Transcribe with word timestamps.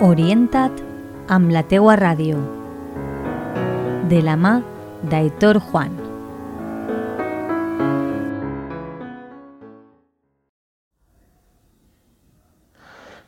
Orienta't 0.00 0.78
amb 1.28 1.50
la 1.52 1.60
teua 1.68 1.92
ràdio. 2.00 2.38
De 4.08 4.22
la 4.24 4.32
mà 4.32 4.54
d'Aitor 5.04 5.58
Juan. 5.60 5.92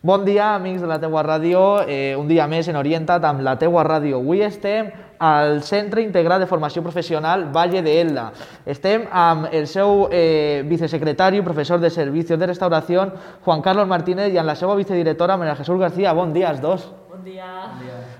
Bon 0.00 0.24
dia, 0.24 0.54
amics 0.54 0.80
de 0.80 0.88
la 0.88 0.96
teua 0.96 1.20
ràdio. 1.28 1.84
Eh, 1.84 2.16
un 2.16 2.32
dia 2.32 2.48
més 2.48 2.72
en 2.72 2.80
Orienta't 2.80 3.28
amb 3.28 3.44
la 3.44 3.58
teua 3.60 3.84
ràdio. 3.84 4.24
Avui 4.24 4.40
estem 4.40 4.88
al 5.22 5.62
Centre 5.62 6.02
Integrat 6.02 6.40
de 6.42 6.48
Formació 6.50 6.82
Professional 6.82 7.44
Valle 7.54 7.80
de 7.86 7.92
Elda. 8.00 8.32
Estem 8.66 9.04
amb 9.14 9.46
el 9.54 9.68
seu 9.70 10.08
eh, 10.10 10.64
vicesecretari, 10.66 11.38
professor 11.46 11.78
de 11.78 11.90
Servicios 11.94 12.38
de 12.40 12.48
Restauració, 12.50 13.04
Juan 13.44 13.62
Carlos 13.62 13.86
Martínez, 13.86 14.32
i 14.34 14.38
amb 14.42 14.50
la 14.50 14.56
seva 14.58 14.74
vicedirectora, 14.74 15.36
María 15.38 15.54
Jesús 15.54 15.78
García. 15.78 16.12
Bon 16.12 16.32
dia 16.34 16.50
als 16.50 16.60
dos. 16.60 16.88
Buen 17.08 17.22
día. 17.22 17.44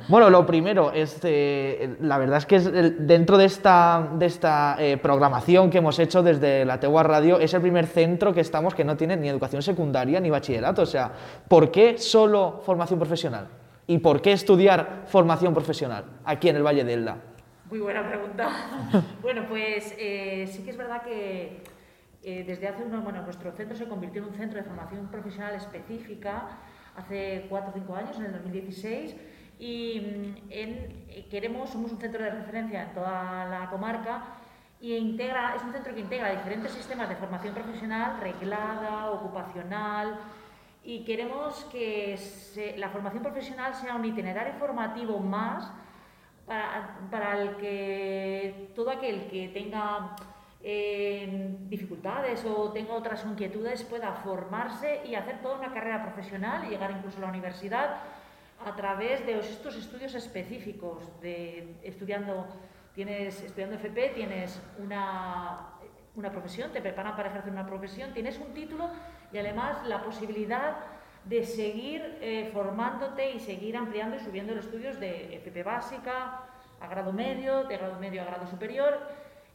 Bueno, 0.06 0.30
lo 0.30 0.44
primero, 0.46 0.92
este, 0.92 1.96
la 2.00 2.18
verdad 2.18 2.38
es 2.38 2.46
que 2.46 2.56
es 2.56 2.66
el- 2.66 3.04
dentro 3.06 3.36
de 3.38 3.46
esta, 3.46 4.10
de 4.14 4.26
esta 4.26 4.76
eh, 4.78 4.96
programación 4.96 5.70
que 5.70 5.78
hemos 5.78 5.98
hecho 5.98 6.22
desde 6.22 6.64
la 6.64 6.78
Tegua 6.78 7.02
Radio, 7.02 7.40
es 7.40 7.52
el 7.54 7.62
primer 7.62 7.86
centro 7.86 8.32
que 8.32 8.40
estamos 8.42 8.74
que 8.76 8.84
no 8.84 8.96
tiene 8.96 9.16
ni 9.16 9.28
educación 9.28 9.62
secundaria 9.62 10.20
ni 10.20 10.30
bachillerato. 10.30 10.82
O 10.82 10.86
sea, 10.86 11.10
¿por 11.48 11.70
qué 11.72 11.98
solo 11.98 12.60
formación 12.64 12.98
profesional? 13.00 13.46
¿Y 13.92 13.98
por 13.98 14.22
qué 14.22 14.32
estudiar 14.32 15.02
formación 15.04 15.52
profesional 15.52 16.06
aquí 16.24 16.48
en 16.48 16.56
el 16.56 16.62
Valle 16.62 16.82
de 16.82 16.94
Elda? 16.94 17.18
Muy 17.68 17.78
buena 17.78 18.08
pregunta. 18.08 18.48
bueno, 19.20 19.44
pues 19.50 19.94
eh, 19.98 20.48
sí 20.50 20.62
que 20.62 20.70
es 20.70 20.78
verdad 20.78 21.02
que 21.02 21.62
eh, 22.22 22.44
desde 22.46 22.68
hace 22.68 22.84
unos, 22.84 23.04
bueno, 23.04 23.20
nuestro 23.20 23.52
centro 23.52 23.76
se 23.76 23.86
convirtió 23.86 24.22
en 24.22 24.28
un 24.28 24.34
centro 24.34 24.58
de 24.58 24.64
formación 24.64 25.08
profesional 25.08 25.54
específica 25.56 26.56
hace 26.96 27.44
4 27.50 27.68
o 27.68 27.72
5 27.74 27.94
años, 27.94 28.16
en 28.16 28.24
el 28.24 28.32
2016, 28.32 29.14
y 29.58 30.00
mm, 30.00 30.36
eh, 30.48 31.26
queremos, 31.30 31.68
somos 31.68 31.92
un 31.92 32.00
centro 32.00 32.24
de 32.24 32.30
referencia 32.30 32.84
en 32.84 32.94
toda 32.94 33.44
la 33.44 33.68
comarca 33.68 34.24
y 34.80 34.96
integra, 34.96 35.54
es 35.54 35.62
un 35.64 35.72
centro 35.74 35.94
que 35.94 36.00
integra 36.00 36.30
diferentes 36.30 36.72
sistemas 36.72 37.10
de 37.10 37.16
formación 37.16 37.52
profesional, 37.52 38.18
reglada, 38.22 39.10
ocupacional, 39.10 40.18
y 40.84 41.04
queremos 41.04 41.64
que 41.66 42.16
se- 42.16 42.76
la 42.76 42.88
formación 42.90 43.22
profesional 43.22 43.74
sea 43.74 43.94
un 43.94 44.04
itinerario 44.04 44.54
formativo 44.54 45.18
más 45.18 45.70
para, 46.46 46.98
para 47.10 47.40
el 47.40 47.56
que 47.56 48.70
todo 48.74 48.90
aquel 48.90 49.28
que 49.28 49.48
tenga 49.48 50.16
eh, 50.64 51.56
dificultades 51.68 52.44
o 52.44 52.70
tenga 52.72 52.94
otras 52.94 53.24
inquietudes 53.24 53.82
pueda 53.84 54.12
formarse 54.12 55.02
y 55.04 55.14
hacer 55.14 55.40
toda 55.42 55.56
una 55.58 55.72
carrera 55.72 56.02
profesional 56.02 56.64
y 56.64 56.70
llegar 56.70 56.90
incluso 56.92 57.18
a 57.18 57.22
la 57.22 57.28
universidad 57.28 57.96
a 58.64 58.76
través 58.76 59.26
de 59.26 59.40
estos 59.40 59.74
estudios 59.76 60.14
específicos 60.14 60.98
de 61.20 61.74
estudiando 61.82 62.46
tienes 62.94 63.40
estudiando 63.42 63.74
FP 63.76 64.10
tienes 64.10 64.60
una 64.78 65.70
una 66.14 66.30
profesión, 66.30 66.72
te 66.72 66.80
preparan 66.80 67.16
para 67.16 67.30
ejercer 67.30 67.52
una 67.52 67.66
profesión, 67.66 68.12
tienes 68.12 68.38
un 68.38 68.52
título 68.52 68.88
y 69.32 69.38
además 69.38 69.86
la 69.86 70.02
posibilidad 70.02 70.76
de 71.24 71.44
seguir 71.44 72.18
eh, 72.20 72.50
formándote 72.52 73.30
y 73.30 73.40
seguir 73.40 73.76
ampliando 73.76 74.16
y 74.16 74.20
subiendo 74.20 74.54
los 74.54 74.66
estudios 74.66 74.98
de 74.98 75.36
FP 75.36 75.62
básica 75.62 76.40
a 76.80 76.86
grado 76.88 77.12
medio, 77.12 77.64
de 77.64 77.76
grado 77.76 77.98
medio 78.00 78.22
a 78.22 78.24
grado 78.24 78.46
superior 78.46 78.98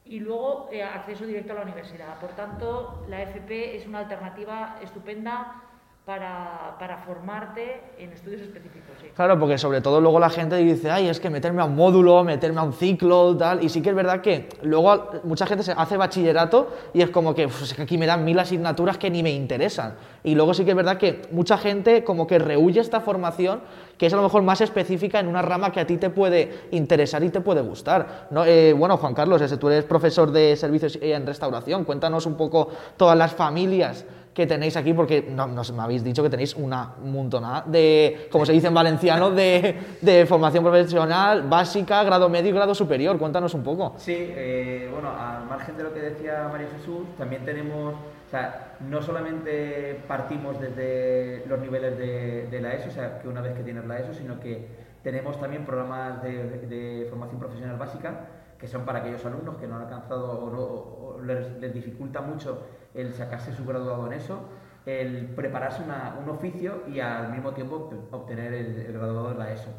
y 0.06 0.20
luego 0.20 0.70
eh, 0.72 0.82
acceso 0.82 1.26
directo 1.26 1.52
a 1.52 1.58
la 1.58 1.62
universidad. 1.64 2.20
Por 2.20 2.32
tanto, 2.32 3.06
la 3.10 3.22
FP 3.24 3.76
es 3.76 3.86
una 3.86 4.00
alternativa 4.00 4.78
estupenda 4.82 5.64
para, 6.08 6.78
para 6.80 7.00
formarte 7.00 7.82
en 8.00 8.14
estudios 8.14 8.40
específicos. 8.40 8.96
sí. 9.02 9.10
Claro, 9.14 9.38
porque 9.38 9.58
sobre 9.58 9.82
todo 9.82 10.00
luego 10.00 10.22
la 10.22 10.30
gente 10.30 10.56
dice, 10.56 10.90
ay, 10.90 11.10
es 11.10 11.20
que 11.20 11.30
meterme 11.30 11.62
a 11.62 11.66
un 11.66 11.76
módulo, 11.76 12.24
meterme 12.24 12.62
a 12.62 12.64
un 12.64 12.72
ciclo, 12.72 13.36
tal. 13.36 13.62
Y 13.62 13.68
sí 13.68 13.82
que 13.82 13.90
es 13.90 13.96
verdad 13.96 14.22
que 14.22 14.48
luego 14.62 15.10
mucha 15.26 15.46
gente 15.46 15.66
se 15.66 15.74
hace 15.74 15.98
bachillerato 15.98 16.70
y 16.94 17.02
es 17.02 17.10
como 17.10 17.36
que, 17.36 17.48
"Uf, 17.48 17.62
es 17.62 17.74
que 17.74 17.82
aquí 17.82 17.98
me 17.98 18.06
dan 18.06 18.24
mil 18.24 18.40
asignaturas 18.40 18.98
que 18.98 19.10
ni 19.10 19.22
me 19.22 19.32
interesan. 19.32 19.96
Y 20.24 20.34
luego 20.34 20.54
sí 20.54 20.64
que 20.64 20.70
es 20.72 20.78
verdad 20.78 20.98
que 20.98 21.24
mucha 21.32 21.58
gente 21.58 22.06
como 22.06 22.26
que 22.26 22.40
rehuye 22.40 22.80
esta 22.80 23.02
formación 23.02 23.60
que 23.98 24.06
es 24.06 24.14
a 24.14 24.16
lo 24.16 24.24
mejor 24.24 24.44
más 24.44 24.62
específica 24.62 25.20
en 25.20 25.28
una 25.28 25.42
rama 25.42 25.72
que 25.74 25.80
a 25.82 25.88
ti 25.88 25.98
te 25.98 26.10
puede 26.10 26.68
interesar 26.72 27.22
y 27.24 27.30
te 27.30 27.42
puede 27.42 27.62
gustar. 27.62 28.28
¿no? 28.30 28.46
Eh, 28.46 28.72
bueno, 28.72 28.96
Juan 28.96 29.14
Carlos, 29.14 29.42
ese, 29.42 29.58
tú 29.58 29.68
eres 29.70 29.84
profesor 29.84 30.32
de 30.32 30.56
servicios 30.56 30.98
en 31.02 31.26
restauración. 31.26 31.84
Cuéntanos 31.84 32.26
un 32.28 32.38
poco 32.38 32.70
todas 32.96 33.18
las 33.18 33.34
familias 33.34 34.06
que 34.38 34.46
tenéis 34.46 34.78
aquí, 34.78 34.94
porque 34.94 35.24
no, 35.32 35.48
me 35.48 35.82
habéis 35.82 36.04
dicho 36.04 36.22
que 36.22 36.30
tenéis 36.30 36.56
una 36.56 36.94
montonada 37.04 37.64
de, 37.66 38.28
como 38.32 38.46
se 38.46 38.54
dice 38.54 38.68
en 38.68 38.74
valenciano, 38.76 39.32
de, 39.32 40.26
formación 40.30 40.64
profesional 40.64 41.42
básica, 41.50 42.04
grado 42.04 42.30
medio 42.30 42.52
y 42.52 42.54
grado 42.54 42.76
superior. 42.76 43.18
Cuéntanos 43.18 43.56
un 43.56 43.64
poco. 43.64 43.96
Sí, 43.98 44.14
eh, 44.16 44.92
bueno, 44.94 45.10
al 45.10 45.48
margen 45.48 45.76
de 45.76 45.82
lo 45.86 45.92
que 45.92 46.02
decía 46.02 46.48
María 46.52 46.68
Jesús, 46.68 47.08
también 47.18 47.46
tenemos, 47.46 47.96
o 47.96 48.30
sea, 48.30 48.76
no 48.88 49.02
solamente 49.02 50.04
partimos 50.08 50.62
desde 50.62 51.44
los 51.48 51.60
niveles 51.60 51.98
de, 51.98 52.60
la 52.62 52.76
ESO, 52.76 52.90
o 52.90 52.92
sea, 52.92 53.18
que 53.18 53.28
una 53.28 53.42
vez 53.42 53.56
que 53.56 53.64
tienes 53.64 53.86
la 53.86 53.98
ESO, 53.98 54.14
sino 54.14 54.40
que 54.40 54.68
tenemos 55.02 55.40
también 55.40 55.66
programas 55.66 56.22
de, 56.22 57.08
formación 57.10 57.40
profesional 57.40 57.78
básica, 57.80 58.28
que 58.60 58.68
son 58.68 58.86
para 58.86 59.00
aquellos 59.00 59.26
alumnos 59.26 59.58
que 59.58 59.66
no 59.66 59.78
han 59.78 59.82
alcanzado 59.82 60.32
o, 60.32 60.52
no- 60.52 61.26
les 61.26 61.74
dificulta 61.74 62.22
mucho 62.22 62.62
el 62.98 63.14
sacarse 63.14 63.54
su 63.54 63.64
graduado 63.64 64.08
en 64.08 64.14
eso, 64.14 64.50
el 64.86 65.28
prepararse 65.36 65.84
un 65.84 66.30
oficio 66.30 66.84
y 66.88 67.00
al 67.00 67.32
mismo 67.32 67.54
tiempo 67.54 67.90
obtener 68.12 68.54
el, 68.54 68.94
graduado 68.94 69.32
en 69.32 69.40
la 69.40 69.52
ESO. 69.52 69.70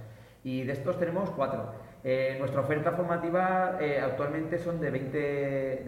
Y 0.45 0.63
de 0.63 0.73
estos 0.73 0.99
tenemos 0.99 1.31
cuatro. 1.31 1.73
Eh, 2.05 2.37
nuestra 2.39 2.61
oferta 2.61 2.93
formativa 2.93 3.79
eh, 3.81 4.01
actualmente 4.01 4.59
son 4.59 4.81
de 4.81 4.91
20, 4.91 5.19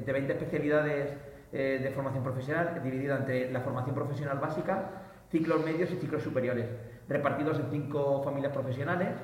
de 0.05 0.13
20 0.13 0.33
especialidades 0.33 1.17
eh, 1.53 1.79
de 1.83 1.91
formación 1.91 2.25
profesional, 2.25 2.81
dividida 2.83 3.17
entre 3.17 3.53
la 3.53 3.61
formación 3.61 3.95
profesional 3.95 4.39
básica, 4.39 4.91
ciclos 5.31 5.65
medios 5.65 5.93
y 5.93 5.97
ciclos 5.97 6.23
superiores, 6.23 6.67
repartidos 7.09 7.61
en 7.61 7.71
cinco 7.71 8.23
familias 8.25 8.53
profesionales, 8.53 9.15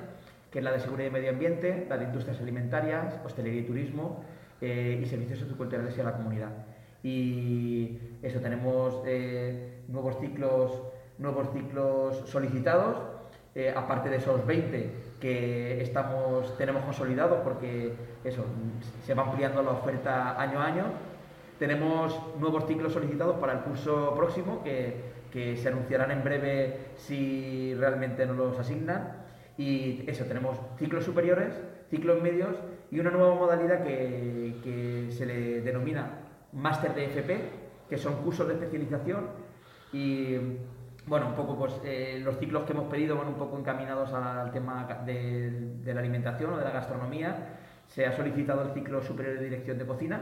que 0.49 0.59
es 0.59 0.63
la 0.63 0.71
de 0.71 0.79
seguridad 0.79 1.09
y 1.09 1.11
medio 1.11 1.29
ambiente, 1.31 1.85
la 1.89 1.97
de 1.97 2.05
industrias 2.05 2.39
alimentarias, 2.39 3.19
hostelería 3.25 3.61
y 3.61 3.65
turismo 3.65 4.23
y 4.61 5.05
servicios 5.05 5.39
socioculturales 5.39 5.95
y 5.97 6.01
a 6.01 6.05
la 6.05 6.13
comunidad. 6.13 6.49
Y 7.07 7.97
eso, 8.21 8.41
tenemos 8.41 9.01
eh, 9.05 9.79
nuevos, 9.87 10.19
ciclos, 10.19 10.83
nuevos 11.17 11.47
ciclos 11.53 12.21
solicitados, 12.25 12.97
eh, 13.55 13.73
aparte 13.73 14.09
de 14.09 14.17
esos 14.17 14.45
20 14.45 14.91
que 15.21 15.81
estamos, 15.81 16.57
tenemos 16.57 16.83
consolidados 16.83 17.39
porque 17.45 17.93
eso, 18.25 18.43
se 19.05 19.13
va 19.13 19.23
ampliando 19.23 19.63
la 19.63 19.71
oferta 19.71 20.37
año 20.41 20.59
a 20.59 20.65
año. 20.65 20.83
Tenemos 21.57 22.19
nuevos 22.41 22.67
ciclos 22.67 22.91
solicitados 22.91 23.37
para 23.37 23.53
el 23.53 23.59
curso 23.59 24.13
próximo 24.13 24.61
que, 24.61 24.95
que 25.31 25.55
se 25.55 25.69
anunciarán 25.69 26.11
en 26.11 26.25
breve 26.25 26.77
si 26.97 27.73
realmente 27.75 28.25
nos 28.25 28.35
los 28.35 28.59
asignan. 28.59 29.13
Y 29.57 30.03
eso, 30.07 30.25
tenemos 30.25 30.57
ciclos 30.77 31.05
superiores, 31.05 31.53
ciclos 31.89 32.21
medios 32.21 32.57
y 32.91 32.99
una 32.99 33.11
nueva 33.11 33.33
modalidad 33.33 33.81
que, 33.81 34.55
que 34.61 35.09
se 35.13 35.25
le 35.25 35.61
denomina 35.61 36.26
máster 36.57 36.93
de 36.95 37.05
FP, 37.05 37.49
que 37.89 37.97
son 37.97 38.15
cursos 38.23 38.47
de 38.47 38.55
especialización 38.55 39.27
y 39.93 40.35
bueno, 41.05 41.27
un 41.27 41.35
poco 41.35 41.57
pues 41.57 41.73
eh, 41.85 42.19
los 42.21 42.37
ciclos 42.37 42.65
que 42.65 42.73
hemos 42.73 42.89
pedido 42.89 43.15
van 43.15 43.27
un 43.29 43.35
poco 43.35 43.57
encaminados 43.57 44.11
al 44.11 44.51
tema 44.51 44.85
de, 45.05 45.71
la 45.85 45.99
alimentación 46.01 46.53
o 46.53 46.57
de 46.57 46.65
la 46.65 46.71
gastronomía. 46.71 47.59
Se 47.87 48.05
ha 48.05 48.11
solicitado 48.11 48.63
el 48.63 48.73
ciclo 48.73 49.01
superior 49.01 49.37
de 49.37 49.45
dirección 49.45 49.77
de 49.77 49.85
cocina, 49.85 50.19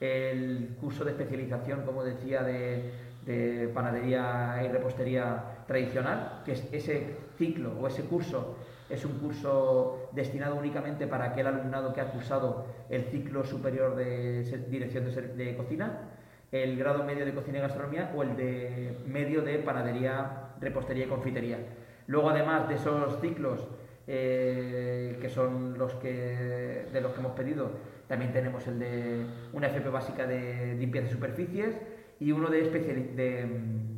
el 0.00 0.76
curso 0.80 1.04
de 1.04 1.12
especialización, 1.12 1.82
como 1.82 2.02
decía, 2.02 2.42
de, 2.42 2.90
de 3.24 3.70
panadería 3.72 4.60
y 4.64 4.68
repostería 4.68 5.64
tradicional, 5.68 6.42
que 6.44 6.52
es 6.52 6.68
ese 6.72 7.16
ciclo 7.38 7.78
o 7.78 7.86
ese 7.86 8.02
curso 8.02 8.56
es 8.88 9.04
un 9.04 9.18
curso 9.18 10.08
destinado 10.12 10.56
únicamente 10.56 11.06
para 11.06 11.26
aquel 11.26 11.46
alumnado 11.46 11.92
que 11.92 12.00
ha 12.00 12.10
cursado 12.10 12.66
el 12.88 13.04
ciclo 13.04 13.44
superior 13.44 13.96
de 13.96 14.42
dirección 14.68 15.04
de, 15.04 15.56
cocina, 15.56 16.10
el 16.52 16.78
grado 16.78 17.04
medio 17.04 17.24
de 17.24 17.34
cocina 17.34 17.58
y 17.58 17.60
gastronomía 17.62 18.12
o 18.14 18.22
el 18.22 18.36
de 18.36 18.98
medio 19.06 19.42
de 19.42 19.58
panadería, 19.58 20.52
repostería 20.60 21.06
y 21.06 21.08
confitería. 21.08 21.58
Luego, 22.06 22.30
además 22.30 22.68
de 22.68 22.76
esos 22.76 23.20
ciclos, 23.20 23.66
eh, 24.06 25.18
que 25.20 25.28
son 25.28 25.76
los 25.76 25.94
que, 25.94 26.86
de 26.92 27.00
los 27.00 27.12
que 27.12 27.20
hemos 27.20 27.32
pedido, 27.32 27.72
también 28.06 28.32
tenemos 28.32 28.64
el 28.68 28.78
de 28.78 29.26
una 29.52 29.66
FP 29.66 29.88
básica 29.88 30.26
de 30.26 30.76
limpieza 30.78 31.08
de 31.08 31.12
superficies 31.12 31.76
y 32.20 32.30
uno 32.30 32.48
de, 32.48 32.62
de, 32.62 33.46
mm, 33.46 33.95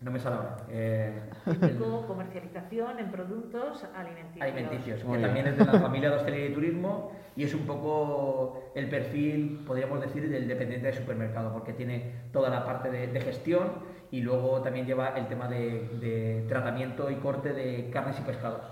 No 0.00 0.10
me 0.10 0.18
sale 0.18 0.36
ahora. 0.36 0.56
Eh, 0.68 1.30
comercialización 2.06 2.98
en 2.98 3.10
productos 3.10 3.84
alimenticios. 3.94 4.42
alimenticios, 4.42 5.04
Muy 5.04 5.12
que 5.12 5.18
bien. 5.18 5.22
también 5.28 5.46
es 5.46 5.58
de 5.58 5.64
la 5.64 5.80
familia 5.80 6.10
de 6.10 6.16
hostelería 6.16 6.48
y 6.50 6.54
turismo 6.54 7.12
y 7.34 7.44
es 7.44 7.54
un 7.54 7.66
poco 7.66 8.62
el 8.74 8.88
perfil, 8.88 9.64
podríamos 9.66 10.00
decir, 10.00 10.28
del 10.28 10.46
dependiente 10.48 10.86
de 10.88 10.92
supermercado, 10.92 11.52
porque 11.52 11.72
tiene 11.72 12.12
toda 12.32 12.50
la 12.50 12.64
parte 12.64 12.90
de, 12.90 13.06
de 13.08 13.20
gestión 13.20 13.72
y 14.10 14.20
luego 14.20 14.60
también 14.62 14.86
lleva 14.86 15.08
el 15.16 15.26
tema 15.28 15.48
de, 15.48 15.88
de 16.00 16.44
tratamiento 16.48 17.10
y 17.10 17.16
corte 17.16 17.52
de 17.52 17.90
carnes 17.90 18.18
y 18.18 18.22
pescados. 18.22 18.62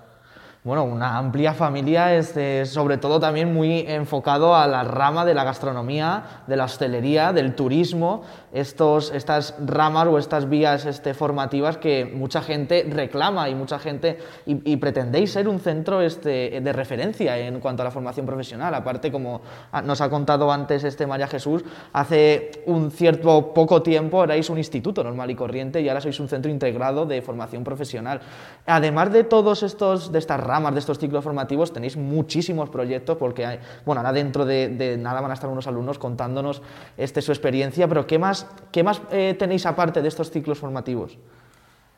Bueno, 0.64 0.84
una 0.84 1.18
amplia 1.18 1.52
familia, 1.52 2.14
este, 2.14 2.64
sobre 2.64 2.96
todo 2.96 3.20
también 3.20 3.52
muy 3.52 3.80
enfocado 3.80 4.56
a 4.56 4.66
la 4.66 4.82
rama 4.82 5.26
de 5.26 5.34
la 5.34 5.44
gastronomía, 5.44 6.42
de 6.46 6.56
la 6.56 6.64
hostelería, 6.64 7.34
del 7.34 7.54
turismo, 7.54 8.22
estos, 8.50 9.12
estas 9.12 9.56
ramas 9.62 10.06
o 10.06 10.16
estas 10.16 10.48
vías 10.48 10.86
este, 10.86 11.12
formativas 11.12 11.76
que 11.76 12.06
mucha 12.06 12.40
gente 12.40 12.86
reclama 12.88 13.50
y 13.50 13.54
mucha 13.54 13.78
gente 13.78 14.16
y, 14.46 14.72
y 14.72 14.78
pretendéis 14.78 15.32
ser 15.32 15.48
un 15.48 15.60
centro 15.60 16.00
este, 16.00 16.58
de 16.62 16.72
referencia 16.72 17.36
en 17.36 17.60
cuanto 17.60 17.82
a 17.82 17.84
la 17.84 17.90
formación 17.90 18.24
profesional. 18.24 18.72
Aparte, 18.72 19.12
como 19.12 19.42
nos 19.84 20.00
ha 20.00 20.08
contado 20.08 20.50
antes 20.50 20.82
este 20.84 21.06
María 21.06 21.26
Jesús, 21.26 21.62
hace 21.92 22.62
un 22.64 22.90
cierto 22.90 23.52
poco 23.52 23.82
tiempo 23.82 24.24
erais 24.24 24.48
un 24.48 24.56
instituto 24.56 25.04
normal 25.04 25.30
y 25.30 25.34
corriente 25.34 25.82
y 25.82 25.90
ahora 25.90 26.00
sois 26.00 26.18
un 26.20 26.28
centro 26.28 26.50
integrado 26.50 27.04
de 27.04 27.20
formación 27.20 27.64
profesional. 27.64 28.22
Además 28.64 29.12
de 29.12 29.24
todos 29.24 29.62
estos, 29.62 30.10
de 30.10 30.20
estas 30.20 30.40
ramas, 30.40 30.53
de 30.54 30.78
estos 30.78 30.98
ciclos 30.98 31.24
formativos, 31.24 31.72
tenéis 31.72 31.96
muchísimos 31.96 32.70
proyectos 32.70 33.16
porque, 33.16 33.58
bueno, 33.84 34.00
ahora 34.00 34.12
dentro 34.12 34.44
de, 34.44 34.68
de 34.68 34.96
nada 34.96 35.20
van 35.20 35.32
a 35.32 35.34
estar 35.34 35.50
unos 35.50 35.66
alumnos 35.66 35.98
contándonos 35.98 36.62
este, 36.96 37.22
su 37.22 37.32
experiencia, 37.32 37.88
pero 37.88 38.06
¿qué 38.06 38.18
más, 38.18 38.48
qué 38.70 38.84
más 38.84 39.02
eh, 39.10 39.34
tenéis 39.36 39.66
aparte 39.66 40.00
de 40.00 40.08
estos 40.08 40.30
ciclos 40.30 40.58
formativos? 40.58 41.18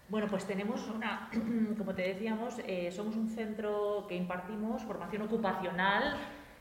Bueno, 0.08 0.26
pues 0.30 0.46
tenemos 0.46 0.88
una, 0.88 1.28
como 1.78 1.94
te 1.94 2.02
decíamos, 2.02 2.54
eh, 2.66 2.90
somos 2.92 3.14
un 3.16 3.28
centro 3.28 4.06
que 4.08 4.16
impartimos 4.16 4.82
formación 4.82 5.22
ocupacional 5.22 6.16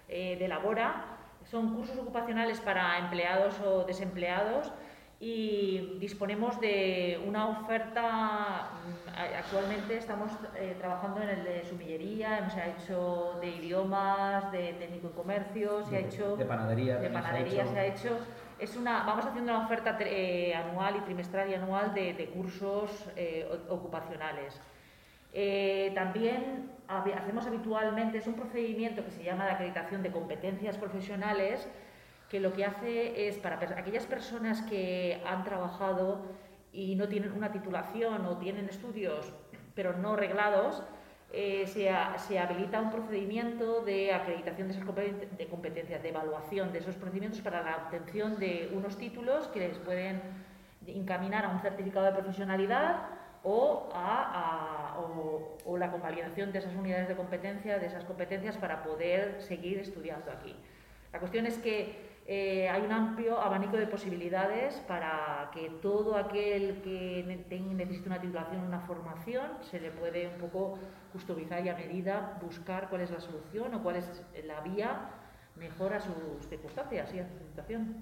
eh, 0.09 0.35
de 0.37 0.47
Labora. 0.47 1.05
Son 1.49 1.75
cursos 1.75 1.97
ocupacionales 1.97 2.59
para 2.59 2.97
empleados 2.97 3.55
o 3.61 3.83
desempleados 3.83 4.71
y 5.29 5.97
disponemos 5.99 6.59
de 6.61 7.19
una 7.27 7.47
oferta. 7.47 8.69
mm, 8.85 9.09
Actualmente 9.39 9.97
estamos 9.97 10.29
eh, 10.55 10.75
trabajando 10.77 11.21
en 11.23 11.29
el 11.29 11.43
de 11.43 11.65
sumillería, 11.65 12.37
hemos 12.39 12.53
hecho 12.57 13.37
de 13.41 13.47
idiomas, 13.47 14.51
de 14.51 14.73
técnico 14.73 15.07
de 15.07 15.13
comercio, 15.15 15.83
se 15.85 15.95
ha 15.95 15.99
hecho 16.01 16.35
De 16.37 16.45
panadería. 16.45 16.97
de 16.97 17.01
se 17.01 17.07
ha 17.07 17.13
panadería 17.21 17.63
hecho. 17.63 17.71
se 17.73 17.79
ha 17.79 17.85
hecho. 17.85 18.19
Es 18.59 18.75
una, 18.75 19.03
vamos 19.03 19.25
haciendo 19.25 19.51
una 19.53 19.65
oferta 19.65 19.97
eh, 20.01 20.53
anual 20.53 20.97
y 20.97 20.99
trimestral 21.01 21.49
y 21.49 21.55
anual 21.55 21.93
de, 21.95 22.13
de 22.13 22.25
cursos 22.27 22.91
eh, 23.15 23.49
ocupacionales. 23.69 24.61
Eh, 25.33 25.91
también 25.95 26.69
hacemos 26.87 27.47
habitualmente, 27.47 28.19
es 28.19 28.27
un 28.27 28.35
procedimiento 28.35 29.03
que 29.03 29.11
se 29.11 29.23
llama 29.23 29.45
de 29.45 29.51
acreditación 29.51 30.03
de 30.03 30.11
competencias 30.11 30.77
profesionales, 30.77 31.67
que 32.35 32.41
lo 32.41 32.51
que 32.51 32.65
hace 32.65 33.29
es 33.29 33.37
para 33.37 33.55
aquellas 33.55 34.05
personas 34.05 34.61
que 34.63 35.21
han 35.25 35.45
trabajado 35.45 36.21
y 36.73 36.95
no 36.95 37.07
tienen 37.07 37.31
una 37.31 37.49
titulación 37.53 38.25
o 38.25 38.37
tienen 38.39 38.67
estudios 38.67 39.31
pero 39.73 39.93
no 39.97 40.17
reglados, 40.17 40.83
eh, 41.31 41.65
se, 41.67 41.89
ha- 41.89 42.17
se 42.17 42.37
habilita 42.37 42.81
un 42.81 42.91
procedimiento 42.91 43.81
de 43.85 44.13
acreditación 44.13 44.67
de 44.67 44.73
esas 44.73 44.85
competen- 44.85 45.29
de 45.37 45.47
competencias, 45.47 46.03
de 46.03 46.09
evaluación 46.09 46.73
de 46.73 46.79
esos 46.79 46.95
procedimientos 46.95 47.39
para 47.39 47.61
la 47.63 47.77
obtención 47.85 48.37
de 48.37 48.69
unos 48.73 48.97
títulos 48.97 49.47
que 49.49 49.59
les 49.61 49.77
pueden 49.77 50.21
encaminar 50.87 51.45
a 51.45 51.49
un 51.49 51.59
certificado 51.61 52.05
de 52.05 52.11
profesionalidad 52.13 52.97
o, 53.43 53.89
a, 53.93 54.93
a- 54.95 54.99
o- 54.99 55.57
o 55.65 55.77
la 55.77 55.89
convalidación 55.89 56.51
de 56.51 56.59
esas 56.59 56.75
unidades 56.75 57.07
de 57.07 57.15
competencia, 57.15 57.79
de 57.79 57.85
esas 57.87 58.03
competencias 58.03 58.57
para 58.57 58.83
poder 58.83 59.41
seguir 59.41 59.79
estudiando 59.79 60.31
aquí. 60.31 60.53
La 61.13 61.19
cuestión 61.19 61.45
es 61.45 61.57
que 61.59 62.14
eh, 62.27 62.67
hay 62.69 62.81
un 62.81 62.91
amplio 62.91 63.39
abanico 63.39 63.77
de 63.77 63.85
posibilidades 63.85 64.75
para 64.87 65.51
que 65.53 65.69
todo 65.81 66.17
aquel 66.17 66.81
que 66.81 67.23
necesite 67.75 68.07
una 68.07 68.19
titulación, 68.19 68.61
una 68.61 68.79
formación, 68.79 69.51
se 69.61 69.79
le 69.79 69.91
puede 69.91 70.27
un 70.27 70.39
poco 70.39 70.79
customizar 71.11 71.63
y 71.63 71.69
a 71.69 71.75
medida 71.75 72.37
buscar 72.41 72.89
cuál 72.89 73.01
es 73.01 73.11
la 73.11 73.19
solución 73.19 73.75
o 73.75 73.83
cuál 73.83 73.97
es 73.97 74.23
la 74.43 74.61
vía 74.61 75.09
mejor 75.57 75.93
a 75.93 75.99
sus 76.01 76.13
circunstancias 76.49 77.13
y 77.13 77.19
a 77.19 77.23
su 77.27 77.37
situación. 77.47 77.95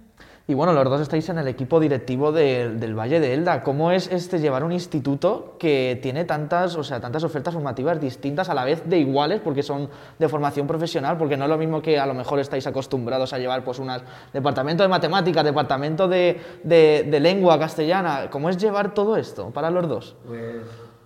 Y 0.47 0.55
bueno, 0.55 0.73
los 0.73 0.83
dos 0.85 1.01
estáis 1.01 1.29
en 1.29 1.37
el 1.37 1.47
equipo 1.47 1.79
directivo 1.79 2.31
de- 2.31 2.69
del 2.75 2.97
Valle 2.97 3.19
de 3.19 3.33
Elda. 3.33 3.61
¿Cómo 3.63 3.91
es 3.91 4.11
este 4.11 4.39
llevar 4.39 4.63
un 4.63 4.71
instituto 4.71 5.55
que 5.59 5.99
tiene 6.01 6.25
tantas, 6.25 6.75
o 6.75 6.83
sea, 6.83 6.99
tantas 6.99 7.23
ofertas 7.23 7.53
formativas 7.53 8.01
distintas 8.01 8.49
a 8.49 8.53
la 8.53 8.65
vez 8.65 8.83
de 8.89 8.97
iguales, 8.97 9.39
porque 9.41 9.61
son 9.63 9.89
de 10.17 10.27
formación 10.27 10.65
profesional, 10.67 11.17
porque 11.17 11.37
no 11.37 11.45
es 11.45 11.49
lo 11.49 11.57
mismo 11.57 11.81
que 11.81 11.99
a 11.99 12.05
lo 12.05 12.13
mejor 12.13 12.39
estáis 12.39 12.65
acostumbrados 12.67 13.31
a 13.33 13.37
llevar 13.37 13.63
pues 13.63 13.79
unas 13.79 14.01
departamento 14.33 14.83
de 14.83 14.89
matemáticas, 14.89 15.43
departamento 15.43 16.07
de, 16.07 16.39
de- 16.63 17.07
de 17.09 17.19
lengua 17.19 17.59
castellana. 17.59 18.29
¿Cómo 18.31 18.49
es 18.49 18.57
llevar 18.57 18.93
todo 18.93 19.15
esto 19.15 19.51
para 19.51 19.69
los 19.69 19.87
dos? 19.87 20.15
Pues 20.25 20.63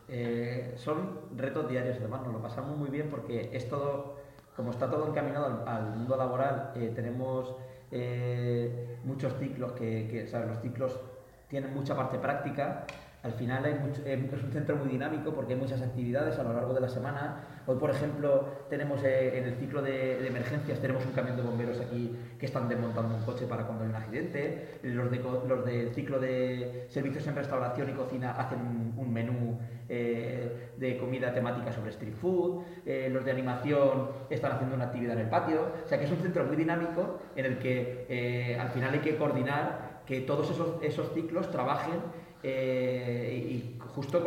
eh, 0.09 0.73
son 0.77 1.19
retos 1.35 1.69
diarios, 1.69 1.97
además 1.99 2.21
nos 2.23 2.33
lo 2.33 2.41
pasamos 2.41 2.77
muy 2.77 2.89
bien 2.89 3.09
porque 3.11 3.49
es 3.53 3.67
todo, 3.69 4.15
como 4.57 4.71
está 4.71 4.89
todo 4.89 5.07
encaminado 5.07 5.63
al, 5.67 5.85
mundo 5.91 6.17
laboral, 6.17 6.71
eh, 6.75 6.91
tenemos 6.93 7.55
eh, 7.91 8.97
muchos 9.05 9.33
ciclos 9.37 9.73
que, 9.73 10.07
que, 10.09 10.25
¿sabes? 10.25 10.49
los 10.49 10.59
ciclos 10.61 10.99
tienen 11.47 11.73
mucha 11.75 11.95
parte 11.95 12.17
práctica. 12.17 12.85
Al 13.27 13.33
final 13.33 13.65
eh, 13.65 14.29
es 14.31 14.43
un 14.43 14.51
centro 14.53 14.77
muy 14.77 14.87
dinámico 14.87 15.33
porque 15.33 15.53
hay 15.53 15.59
muchas 15.59 15.81
actividades 15.81 16.39
a 16.39 16.43
lo 16.43 16.53
largo 16.53 16.73
de 16.73 16.79
la 16.79 16.87
semana. 16.87 17.43
Hoy, 17.65 17.75
por 17.75 17.89
ejemplo, 17.89 18.45
tenemos 18.69 19.03
eh, 19.03 19.37
en 19.37 19.43
el 19.43 19.55
ciclo 19.55 19.81
de, 19.81 20.25
emergencias 20.25 20.79
tenemos 20.79 21.05
un 21.05 21.11
camión 21.11 21.35
de 21.35 21.43
bomberos 21.43 21.77
aquí 21.81 22.15
que 22.39 22.45
están 22.45 22.69
desmontando 22.69 23.15
un 23.15 23.23
coche 23.23 23.45
para 23.45 23.65
cuando 23.65 23.83
hay 23.83 23.89
un 23.89 23.97
accidente. 23.97 24.79
Los, 24.83 25.11
de, 25.11 25.17
los 25.19 25.65
del 25.65 25.93
ciclo 25.93 26.19
de 26.19 26.85
servicios 26.87 27.27
en 27.27 27.35
restauración 27.35 27.89
y 27.89 27.93
cocina 27.93 28.31
hacen 28.31 28.59
un, 28.95 29.13
menú 29.13 29.59
eh, 29.89 30.69
de 30.77 30.97
comida 30.97 31.33
temática 31.33 31.73
sobre 31.73 31.89
street 31.89 32.13
food. 32.13 32.63
Los 33.11 33.25
de 33.25 33.31
animación 33.31 34.07
están 34.29 34.53
haciendo 34.53 34.75
una 34.75 34.85
actividad 34.85 35.15
en 35.15 35.25
el 35.25 35.29
patio. 35.29 35.73
O 35.83 35.87
sea 35.87 35.99
que 35.99 36.05
es 36.05 36.11
un 36.11 36.19
centro 36.19 36.45
muy 36.45 36.55
dinámico 36.55 37.19
en 37.35 37.45
el 37.45 37.59
que 37.59 38.55
al 38.57 38.69
final 38.69 38.93
hay 38.93 38.99
que 38.99 39.17
coordinar 39.17 39.97
que 40.05 40.21
todos 40.21 40.49
esos, 40.49 40.81
esos 40.81 41.13
ciclos 41.13 41.51
trabajen 41.51 41.99
eh, 42.43 43.47
y 43.49 43.79
justo 43.79 44.21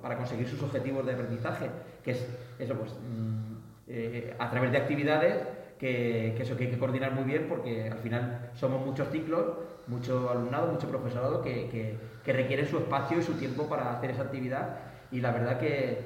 para 0.00 0.16
conseguir 0.16 0.48
sus 0.48 0.62
objetivos 0.62 1.04
de 1.06 1.12
aprendizaje, 1.12 1.70
que 2.02 2.12
es 2.12 2.26
eso, 2.58 2.74
pues 2.76 2.92
mm, 2.94 3.54
eh, 3.88 4.34
a 4.38 4.50
través 4.50 4.72
de 4.72 4.78
actividades 4.78 5.46
que, 5.78 6.36
eso 6.40 6.56
que 6.56 6.64
hay 6.64 6.70
que 6.70 6.78
coordinar 6.78 7.12
muy 7.12 7.24
bien 7.24 7.46
porque 7.48 7.88
al 7.90 7.98
final 7.98 8.50
somos 8.54 8.84
muchos 8.84 9.08
ciclos, 9.10 9.46
mucho 9.86 10.30
alumnado, 10.30 10.68
mucho 10.68 10.88
profesorado 10.88 11.42
que, 11.42 11.68
que, 11.68 11.98
que 12.22 12.32
requieren 12.32 12.66
su 12.66 12.78
espacio 12.78 13.18
y 13.18 13.22
su 13.22 13.34
tiempo 13.34 13.68
para 13.68 13.92
hacer 13.92 14.10
esa 14.10 14.22
actividad. 14.22 14.76
Y 15.10 15.20
la 15.20 15.32
verdad 15.32 15.58
que, 15.58 15.98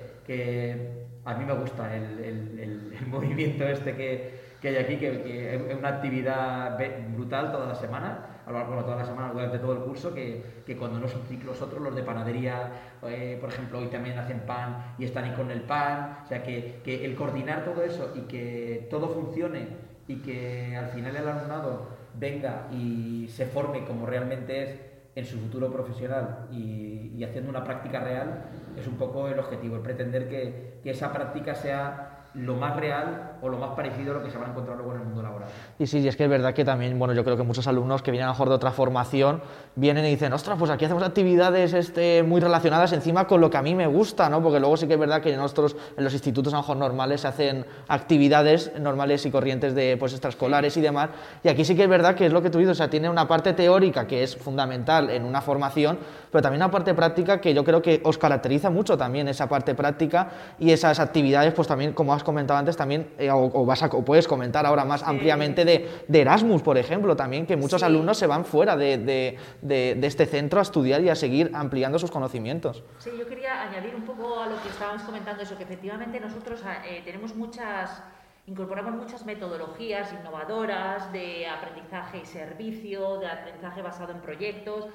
a 1.25 1.35
mí 1.35 1.44
me 1.44 1.52
gusta 1.54 1.94
el, 1.94 2.18
el- 2.20 2.59
el- 2.61 3.06
movimiento 3.06 3.64
este 3.68 3.94
que, 3.94 4.47
hay 4.68 4.76
aquí, 4.76 4.97
que, 4.99 5.54
es 5.70 5.76
una 5.78 5.88
actividad 5.88 6.76
brutal 7.14 7.52
toda 7.52 7.66
la 7.66 7.75
semana, 7.75 8.18
a 8.46 8.52
lo 8.52 8.58
largo 8.58 8.76
de 8.76 8.82
toda 8.82 8.96
la 8.96 9.04
semana, 9.04 9.32
durante 9.32 9.58
todo 9.58 9.72
el 9.72 9.80
curso, 9.80 10.14
que, 10.14 10.62
que 10.64 10.76
cuando 10.76 11.00
no 11.00 11.08
son 11.08 11.22
ciclos 11.22 11.60
otros, 11.60 11.82
los 11.82 11.96
de 11.96 12.04
panadería, 12.04 12.70
eh, 13.02 13.36
por 13.40 13.50
ejemplo, 13.50 13.80
hoy 13.80 13.88
también 13.88 14.16
hacen 14.18 14.40
pan 14.40 14.94
y 14.98 15.04
están 15.04 15.24
ahí 15.24 15.32
con 15.32 15.50
el 15.50 15.62
pan, 15.62 16.20
o 16.24 16.28
sea, 16.28 16.44
que, 16.44 16.80
que 16.84 17.04
el 17.04 17.16
coordinar 17.16 17.64
todo 17.64 17.82
eso 17.82 18.12
y 18.14 18.20
que 18.22 18.86
todo 18.88 19.08
funcione 19.08 19.66
y 20.06 20.16
que 20.22 20.76
al 20.76 20.90
final 20.90 21.16
el 21.16 21.26
alumnado 21.26 21.88
venga 22.14 22.68
y 22.70 23.28
se 23.28 23.46
forme 23.46 23.84
como 23.84 24.06
realmente 24.06 24.62
es 24.62 24.80
en 25.16 25.24
su 25.24 25.38
futuro 25.38 25.72
profesional 25.72 26.46
y, 26.52 27.12
y 27.16 27.24
haciendo 27.24 27.50
una 27.50 27.64
práctica 27.64 28.00
real, 28.00 28.44
es 28.78 28.86
un 28.86 28.96
poco 28.96 29.28
el 29.28 29.38
objetivo, 29.38 29.76
el 29.76 29.82
pretender 29.82 30.28
que, 30.28 30.78
que 30.84 30.90
esa 30.90 31.12
práctica 31.12 31.54
sea 31.54 32.15
lo 32.37 32.55
más 32.55 32.76
real 32.76 33.33
o 33.40 33.49
lo 33.49 33.57
más 33.57 33.71
parecido 33.71 34.12
a 34.12 34.19
lo 34.19 34.23
que 34.23 34.31
se 34.31 34.37
van 34.37 34.49
a 34.49 34.50
encontrar 34.50 34.76
luego 34.76 34.93
en 34.95 35.00
el 35.00 35.07
mundo 35.07 35.23
laboral. 35.23 35.49
Y 35.78 35.87
sí, 35.87 36.00
y 36.00 36.09
es 36.09 36.16
que 36.16 36.25
es 36.25 36.31
verdad 36.31 36.52
que 36.52 36.64
también, 36.64 36.99
bueno, 36.99 37.14
yo 37.14 37.25
creo 37.25 37.37
que 37.37 37.43
muchos 37.43 37.66
alumnos 37.66 38.02
que 38.02 38.11
vienen 38.11 38.26
a 38.26 38.28
lo 38.28 38.35
mejor 38.35 38.50
de 38.50 38.55
otra 38.55 38.73
formación 38.73 39.40
vienen 39.75 40.05
y 40.05 40.11
dicen, 40.11 40.33
ostras, 40.33 40.59
pues 40.59 40.71
aquí 40.71 40.85
hacemos 40.85 41.02
actividades 41.02 41.73
este, 41.73 42.23
muy 42.23 42.40
relacionadas 42.40 42.93
encima 42.93 43.26
con 43.26 43.40
lo 43.40 43.49
que 43.49 43.57
a 43.57 43.62
mí 43.62 43.75
me 43.75 43.87
gusta, 43.87 44.28
¿no? 44.28 44.43
Porque 44.43 44.61
luego 44.61 44.76
sí 44.76 44.87
que 44.87 44.95
es 44.95 45.00
verdad 45.00 45.23
que 45.23 45.35
nosotros 45.35 45.76
en 45.97 46.05
los 46.05 46.12
institutos 46.12 46.52
a 46.52 46.57
lo 46.57 46.62
mejor 46.62 46.76
normales 46.76 47.23
se 47.23 47.28
hacen 47.28 47.64
actividades 47.88 48.73
normales 48.78 49.25
y 49.25 49.31
corrientes 49.31 49.75
de 49.75 49.97
pues 49.99 50.12
extraescolares 50.12 50.76
y 50.76 50.83
demás, 50.83 51.11
y 51.43 51.49
aquí 51.49 51.64
sí 51.64 51.75
que 51.75 51.85
es 51.85 51.88
verdad 51.88 52.14
que 52.14 52.26
es 52.26 52.33
lo 52.33 52.43
que 52.43 52.50
tú 52.50 52.59
dices, 52.59 52.73
o 52.73 52.75
sea, 52.75 52.90
tiene 52.90 53.09
una 53.09 53.26
parte 53.26 53.55
teórica 53.55 54.07
que 54.07 54.23
es 54.23 54.37
fundamental 54.37 55.09
en 55.09 55.25
una 55.25 55.40
formación, 55.40 55.99
pero 56.31 56.43
también 56.43 56.62
una 56.62 56.71
parte 56.71 56.93
práctica 56.93 57.40
que 57.40 57.55
yo 57.55 57.64
creo 57.64 57.81
que 57.81 58.00
os 58.05 58.19
caracteriza 58.19 58.69
mucho 58.69 58.99
también 58.99 59.28
esa 59.28 59.49
parte 59.49 59.75
práctica 59.75 60.28
y 60.59 60.71
esas 60.71 61.00
actividades, 61.00 61.55
pues 61.55 61.66
también, 61.66 61.93
como 61.93 62.12
has 62.12 62.25
comentado 62.26 62.59
antes, 62.59 62.76
también, 62.76 63.09
eh, 63.16 63.30
o, 63.30 63.38
o 63.54 63.64
vas 63.64 63.83
a, 63.83 63.87
o 63.87 64.04
puedes 64.04 64.28
comentar 64.28 64.66
ahora 64.66 64.85
más 64.85 65.02
ampliamente 65.02 65.64
de, 65.64 65.88
de 66.06 66.21
Erasmus, 66.21 66.61
por 66.61 66.76
ejemplo, 66.76 67.16
también, 67.16 67.47
que 67.47 67.56
muchos 67.56 67.80
Sí. 67.80 67.87
alumnos 67.87 68.18
se 68.18 68.26
van 68.26 68.45
fuera 68.45 68.76
de, 68.76 68.99
de- 68.99 69.38
de, 69.62 70.06
este 70.06 70.26
centro 70.26 70.59
a 70.59 70.62
estudiar 70.62 71.00
y 71.00 71.09
a 71.09 71.14
seguir 71.14 71.50
ampliando 71.54 71.99
sus 71.99 72.11
conocimientos. 72.11 72.85
Sí, 72.99 73.11
yo 73.18 73.26
quería 73.26 73.62
añadir 73.62 73.95
un 73.95 74.02
poco 74.02 74.40
a 74.40 74.47
lo 74.47 74.61
que 74.62 74.68
estábamos 74.68 75.02
comentando, 75.02 75.42
eso 75.42 75.56
que 75.56 75.62
efectivamente 75.64 76.21
nosotros 76.21 76.61
eh, 76.87 77.00
tenemos 77.04 77.35
muchas, 77.35 78.02
incorporamos 78.47 78.92
muchas 78.95 79.25
metodologías 79.25 80.12
innovadoras 80.12 81.12
de 81.12 81.47
aprendizaje 81.47 82.18
y 82.23 82.26
servicio, 82.26 83.18
de 83.18 83.26
aprendizaje 83.28 83.80
basado 83.83 84.12
en 84.12 84.21
proyectos, 84.21 84.87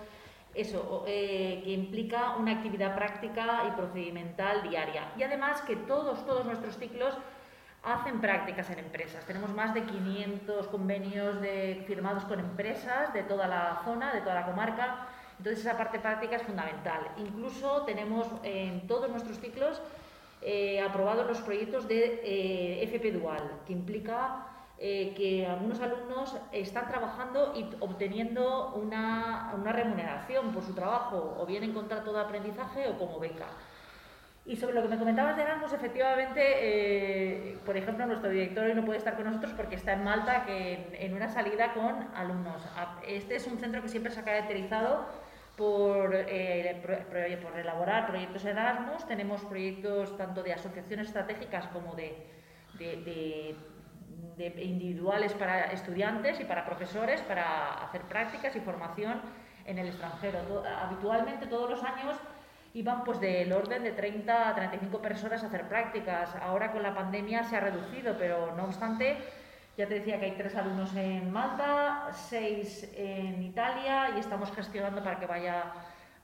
eso, 0.53 1.03
eh, 1.07 1.61
que 1.63 1.71
implica 1.71 2.35
una 2.37 2.51
actividad 2.53 2.95
práctica 2.95 3.63
y 3.67 3.71
procedimental 3.71 4.69
diaria. 4.69 5.11
Y 5.17 5.23
además 5.23 5.61
que 5.61 5.75
todos, 5.75 6.25
todos 6.25 6.45
nuestros 6.45 6.77
ciclos 6.77 7.15
hacen 7.83 8.21
prácticas 8.21 8.69
en 8.69 8.79
empresas. 8.79 9.25
Tenemos 9.25 9.49
más 9.51 9.73
de 9.73 9.83
500 9.83 10.67
convenios 10.67 11.37
firmados 11.87 12.25
con 12.25 12.39
empresas 12.39 13.11
de 13.13 13.23
toda 13.23 13.47
la 13.47 13.81
zona, 13.83 14.13
de 14.13 14.21
toda 14.21 14.35
la 14.35 14.45
comarca. 14.45 15.07
Entonces 15.37 15.65
esa 15.65 15.77
parte 15.77 15.99
práctica 15.99 16.35
es 16.35 16.43
fundamental. 16.43 17.07
Incluso 17.17 17.81
tenemos 17.83 18.27
en 18.43 18.85
todos 18.85 19.09
nuestros 19.09 19.39
ciclos 19.39 19.81
eh, 20.43 20.81
aprobados 20.81 21.27
los 21.27 21.39
proyectos 21.41 21.87
de 21.87 22.21
eh, 22.23 22.83
FP 22.83 23.11
Dual, 23.11 23.59
que 23.65 23.73
implica 23.73 24.47
eh, 24.83 25.13
que 25.15 25.45
algunos 25.45 25.79
alumnos 25.79 26.35
están 26.51 26.87
trabajando 26.87 27.53
y 27.55 27.69
obteniendo 27.81 28.73
una, 28.73 29.53
una 29.55 29.71
remuneración 29.71 30.51
por 30.51 30.63
su 30.63 30.73
trabajo, 30.73 31.37
o 31.39 31.45
bien 31.45 31.63
en 31.63 31.71
contrato 31.71 32.11
de 32.11 32.19
aprendizaje 32.19 32.89
o 32.89 32.97
como 32.97 33.19
beca. 33.19 33.45
Y 34.43 34.55
sobre 34.55 34.73
lo 34.73 34.81
que 34.81 34.87
me 34.87 34.97
comentabas 34.97 35.37
de 35.37 35.43
Erasmus, 35.43 35.73
efectivamente, 35.73 36.41
eh, 36.41 37.59
por 37.63 37.77
ejemplo, 37.77 38.07
nuestro 38.07 38.31
director 38.31 38.65
hoy 38.65 38.73
no 38.73 38.83
puede 38.83 38.97
estar 38.97 39.15
con 39.15 39.25
nosotros 39.25 39.53
porque 39.55 39.75
está 39.75 39.93
en 39.93 40.03
Malta 40.03 40.45
que 40.45 40.87
en, 40.93 41.13
una 41.13 41.29
salida 41.29 41.75
con 41.75 42.07
alumnos. 42.15 42.63
Este 43.07 43.35
es 43.35 43.45
un 43.45 43.59
centro 43.59 43.83
que 43.83 43.87
siempre 43.87 44.11
se 44.11 44.21
ha 44.21 44.23
caracterizado 44.23 45.05
por, 45.57 46.15
eh, 46.15 46.81
por 47.39 47.59
elaborar 47.59 48.07
proyectos 48.07 48.45
Erasmus. 48.45 49.05
Tenemos 49.05 49.41
proyectos 49.41 50.17
tanto 50.17 50.41
de 50.41 50.53
asociaciones 50.53 51.09
estratégicas 51.09 51.67
como 51.67 51.93
de, 51.93 52.17
de, 52.79 52.95
de 53.03 53.55
individuales 54.37 55.33
para 55.33 55.71
estudiantes 55.71 56.39
y 56.39 56.45
para 56.45 56.65
profesores 56.65 57.21
para 57.21 57.85
hacer 57.85 58.01
prácticas 58.03 58.55
y 58.55 58.59
formación 58.59 59.21
en 59.65 59.77
el 59.77 59.87
extranjero. 59.87 60.39
Habitualmente 60.81 61.47
todos 61.47 61.69
los 61.69 61.83
años 61.83 62.15
iban 62.73 63.03
pues 63.03 63.19
del 63.19 63.51
orden 63.51 63.83
de 63.83 63.91
30 63.91 64.49
a 64.49 64.55
35 64.55 65.01
personas 65.01 65.43
a 65.43 65.47
hacer 65.47 65.67
prácticas. 65.67 66.35
Ahora 66.41 66.71
con 66.71 66.83
la 66.83 66.93
pandemia 66.93 67.43
se 67.43 67.57
ha 67.57 67.59
reducido, 67.59 68.15
pero 68.17 68.55
no 68.55 68.63
obstante, 68.65 69.17
ya 69.77 69.87
te 69.87 69.95
decía 69.95 70.19
que 70.19 70.25
hay 70.25 70.31
tres 70.33 70.55
alumnos 70.55 70.95
en 70.95 71.31
Malta, 71.31 72.09
seis 72.13 72.89
en 72.95 73.41
Italia 73.43 74.11
y 74.15 74.19
estamos 74.19 74.51
gestionando 74.51 75.03
para 75.03 75.19
que 75.19 75.25
vaya 75.25 75.73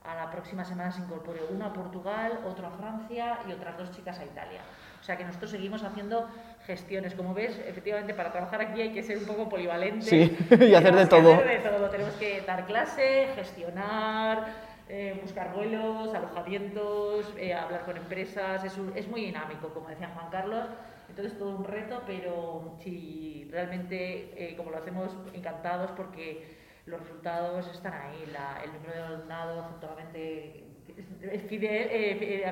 a 0.04 0.14
la 0.14 0.30
próxima 0.30 0.64
semana 0.64 0.90
se 0.90 1.02
incorpore 1.02 1.40
uno 1.50 1.66
a 1.66 1.72
Portugal, 1.72 2.40
otro 2.46 2.66
a 2.66 2.70
Francia 2.70 3.40
y 3.46 3.52
otras 3.52 3.76
dos 3.76 3.90
chicas 3.90 4.18
a 4.18 4.24
Italia. 4.24 4.60
O 5.08 5.10
sea 5.10 5.16
que 5.16 5.24
nosotros 5.24 5.52
seguimos 5.52 5.82
haciendo 5.82 6.28
gestiones. 6.66 7.14
Como 7.14 7.32
ves, 7.32 7.58
efectivamente, 7.66 8.12
para 8.12 8.30
trabajar 8.30 8.60
aquí 8.60 8.82
hay 8.82 8.92
que 8.92 9.02
ser 9.02 9.16
un 9.16 9.24
poco 9.24 9.48
polivalente. 9.48 10.04
Sí, 10.04 10.36
y 10.60 10.74
hacer 10.74 10.94
de 10.94 11.06
todo. 11.06 11.32
Hacer 11.32 11.62
de 11.62 11.70
todo. 11.70 11.88
Tenemos 11.88 12.12
que 12.16 12.42
dar 12.42 12.66
clase, 12.66 13.28
gestionar, 13.34 14.48
eh, 14.86 15.18
buscar 15.22 15.54
vuelos, 15.54 16.12
alojamientos, 16.12 17.32
eh, 17.38 17.54
hablar 17.54 17.86
con 17.86 17.96
empresas, 17.96 18.62
es, 18.64 18.74
es, 18.94 19.08
muy 19.08 19.22
dinámico, 19.22 19.68
como 19.72 19.88
decía 19.88 20.10
Juan 20.14 20.28
Carlos, 20.30 20.66
entonces 21.08 21.38
todo 21.38 21.56
un 21.56 21.64
reto, 21.64 22.02
pero 22.06 22.76
sí, 22.84 23.48
realmente, 23.50 24.34
eh, 24.36 24.56
como 24.58 24.70
lo 24.70 24.76
hacemos, 24.76 25.16
encantados 25.32 25.90
porque 25.92 26.54
los 26.84 27.00
resultados 27.00 27.66
están 27.68 27.94
ahí, 27.94 28.24
el 28.62 28.72
número 28.74 28.92
de 28.92 29.14
alumnado 29.14 29.60
afortunadamente 29.60 30.64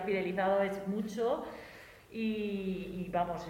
fidelizado 0.06 0.62
es 0.62 0.88
mucho 0.88 1.44
y, 2.18 3.10
vamos, 3.12 3.42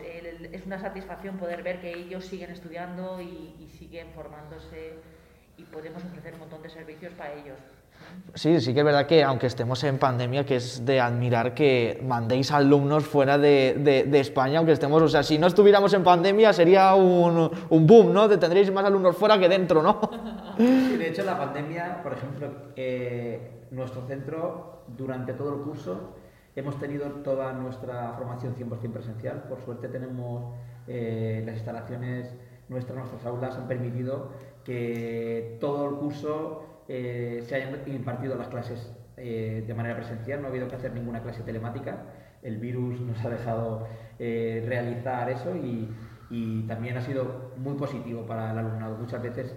es 0.52 0.66
una 0.66 0.78
satisfacción 0.80 1.36
poder 1.36 1.62
ver 1.62 1.80
que 1.80 1.92
ellos 1.92 2.24
siguen 2.24 2.50
estudiando 2.50 3.20
y, 3.20 3.54
y 3.60 3.68
siguen 3.68 4.08
formándose 4.12 4.94
y 5.56 5.62
podemos 5.64 6.04
ofrecer 6.04 6.34
un 6.34 6.40
montón 6.40 6.62
de 6.62 6.70
servicios 6.70 7.12
para 7.14 7.32
ellos. 7.34 7.58
Sí, 8.34 8.60
sí 8.60 8.74
que 8.74 8.80
es 8.80 8.84
verdad 8.84 9.06
que 9.06 9.22
aunque 9.22 9.46
estemos 9.46 9.82
en 9.84 9.98
pandemia, 9.98 10.44
que 10.44 10.56
es 10.56 10.84
de 10.84 11.00
admirar 11.00 11.54
que 11.54 12.00
mandéis 12.04 12.50
alumnos 12.50 13.04
fuera 13.04 13.38
de, 13.38 14.04
de, 14.06 14.20
España, 14.20 14.58
aunque 14.58 14.72
estemos, 14.72 15.00
o 15.00 15.08
sea, 15.08 15.22
si 15.22 15.38
no 15.38 15.46
estuviéramos 15.46 15.92
en 15.94 16.02
pandemia 16.02 16.52
sería 16.52 16.94
un, 16.94 17.50
un 17.70 17.86
boom, 17.86 18.12
¿no? 18.12 18.28
De 18.28 18.36
tendréis 18.36 18.70
más 18.72 18.84
alumnos 18.84 19.16
fuera 19.16 19.38
que 19.38 19.48
dentro, 19.48 19.82
¿no? 19.82 20.00
Sí, 20.58 20.96
de 20.96 21.08
hecho, 21.08 21.22
la 21.24 21.38
pandemia, 21.38 22.02
por 22.02 22.14
ejemplo, 22.14 22.48
eh, 22.76 23.64
nuestro 23.70 24.02
centro, 24.06 24.82
durante 24.88 25.32
todo 25.32 25.54
el 25.54 25.62
curso, 25.62 26.14
hemos 26.56 26.78
tenido 26.78 27.06
toda 27.22 27.52
nuestra 27.52 28.14
formación 28.14 28.56
100% 28.56 28.90
presencial. 28.90 29.42
Por 29.42 29.60
suerte 29.60 29.88
tenemos 29.88 30.54
eh, 30.88 31.42
las 31.44 31.56
instalaciones 31.56 32.34
nuestras, 32.68 32.98
nuestras 32.98 33.24
aulas 33.26 33.56
han 33.56 33.68
permitido 33.68 34.32
que 34.64 35.58
todo 35.60 35.88
el 35.88 35.96
curso 35.96 36.82
eh, 36.88 37.44
se 37.46 37.54
hayan 37.54 37.82
impartido 37.86 38.36
las 38.36 38.48
clases 38.48 38.92
eh, 39.16 39.64
de 39.66 39.74
manera 39.74 39.94
presencial, 39.96 40.40
no 40.40 40.48
ha 40.48 40.50
habido 40.50 40.66
que 40.66 40.76
hacer 40.76 40.92
ninguna 40.92 41.22
clase 41.22 41.42
telemática. 41.42 42.04
El 42.42 42.56
virus 42.58 43.00
nos 43.00 43.22
ha 43.24 43.30
dejado 43.30 43.86
realizar 44.18 45.28
eso 45.30 45.54
y, 45.56 45.92
también 46.66 46.96
ha 46.96 47.02
sido 47.02 47.52
muy 47.56 47.74
positivo 47.74 48.26
para 48.26 48.50
el 48.52 48.58
alumnado. 48.58 48.96
Muchas 48.96 49.22
veces 49.22 49.54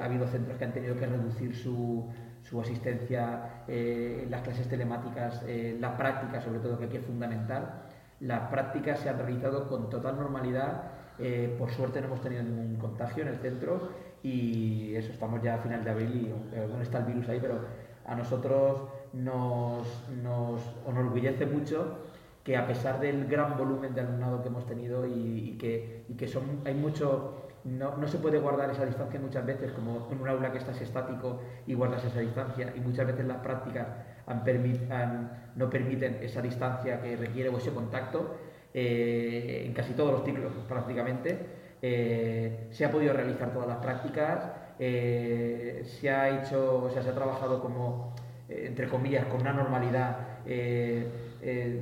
ha 0.00 0.04
habido 0.04 0.26
centros 0.26 0.56
que 0.56 0.64
han 0.64 0.72
tenido 0.72 0.96
que 0.96 1.06
reducir 1.06 1.54
su, 1.54 2.08
su 2.48 2.60
asistencia 2.60 3.64
en 3.66 4.30
las 4.30 4.42
clases 4.42 4.68
telemáticas, 4.68 5.44
la 5.78 5.96
práctica 5.96 6.40
sobre 6.40 6.60
todo, 6.60 6.78
que 6.78 6.86
aquí 6.86 6.96
es 6.96 7.04
fundamental. 7.04 7.82
Las 8.20 8.48
prácticas 8.50 9.00
se 9.00 9.08
han 9.08 9.18
realizado 9.18 9.68
con 9.68 9.90
total 9.90 10.16
normalidad. 10.16 10.82
por 11.58 11.70
suerte 11.70 12.00
no 12.00 12.06
hemos 12.06 12.20
tenido 12.20 12.42
ningún 12.42 12.76
contagio 12.76 13.22
en 13.22 13.28
el 13.28 13.36
centro 13.38 13.90
y 14.22 14.94
eso, 14.94 15.12
estamos 15.12 15.42
ya 15.42 15.54
a 15.54 15.58
final 15.58 15.84
de 15.84 15.90
abril 15.90 16.14
y 16.14 16.56
bueno, 16.58 16.82
está 16.82 16.98
el 16.98 17.04
virus 17.04 17.28
ahí, 17.28 17.38
pero 17.40 17.60
a 18.06 18.14
nosotros 18.14 18.88
nos, 19.12 19.86
nos 20.22 20.60
enorgullece 20.86 21.46
mucho 21.46 21.98
que 22.48 22.56
a 22.56 22.66
pesar 22.66 22.98
del 22.98 23.26
gran 23.26 23.58
volumen 23.58 23.94
de 23.94 24.00
alumnado 24.00 24.40
que 24.40 24.48
hemos 24.48 24.64
tenido 24.64 25.06
y, 25.06 25.58
que, 25.58 26.06
hay 26.64 26.74
mucho, 26.74 27.47
no, 27.68 27.96
no, 27.96 28.08
se 28.08 28.18
puede 28.18 28.38
guardar 28.38 28.70
esa 28.70 28.86
distancia 28.86 29.20
muchas 29.20 29.44
veces, 29.44 29.72
como 29.72 30.08
en 30.10 30.20
un 30.20 30.28
aula 30.28 30.52
que 30.52 30.58
estás 30.58 30.80
estático 30.80 31.40
y 31.66 31.74
guardas 31.74 32.04
esa 32.04 32.20
distancia, 32.20 32.72
y 32.76 32.80
muchas 32.80 33.06
veces 33.06 33.26
las 33.26 33.38
prácticas 33.38 33.86
no 35.56 35.70
permiten 35.70 36.18
esa 36.22 36.42
distancia 36.42 37.00
que 37.00 37.16
requiere 37.16 37.48
o 37.48 37.58
ese 37.58 37.70
contacto, 37.70 38.36
eh, 38.74 39.64
en 39.66 39.72
casi 39.72 39.94
todos 39.94 40.12
los 40.12 40.24
ciclos 40.24 40.52
prácticamente. 40.68 41.38
Eh, 41.80 42.68
se 42.70 42.84
ha 42.84 42.90
podido 42.90 43.12
realizar 43.12 43.52
todas 43.52 43.68
las 43.68 43.78
prácticas, 43.78 44.50
eh, 44.78 45.82
se 45.84 46.10
ha 46.10 46.40
hecho, 46.42 46.84
o 46.84 46.90
sea, 46.90 47.02
se 47.02 47.10
ha 47.10 47.14
trabajado 47.14 47.60
como, 47.60 48.14
entre 48.48 48.88
comillas, 48.88 49.26
con 49.26 49.40
una 49.40 49.52
normalidad 49.52 50.18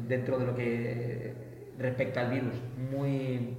dentro 0.09 0.39
de 0.39 0.47
lo 0.47 0.55
que 0.55 1.35
respecta 1.79 2.23
al 2.23 2.31
virus 2.31 2.55
muy, 2.91 3.57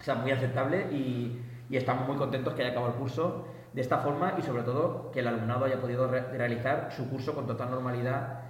o 0.00 0.02
sea, 0.02 0.14
muy 0.16 0.30
aceptable 0.30 0.86
y, 0.92 1.40
estamos 1.70 2.08
muy 2.08 2.16
contentos 2.16 2.54
que 2.54 2.62
haya 2.62 2.72
acabado 2.72 2.94
el 2.94 2.98
curso 2.98 3.44
de 3.72 3.80
esta 3.80 3.98
forma 3.98 4.34
y 4.36 4.42
sobre 4.42 4.64
todo 4.64 5.12
que 5.12 5.20
el 5.20 5.28
alumnado 5.28 5.66
haya 5.66 5.80
podido 5.80 6.08
realizar 6.08 6.88
su 6.90 7.08
curso 7.08 7.32
con 7.32 7.46
total 7.46 7.70
normalidad 7.70 8.40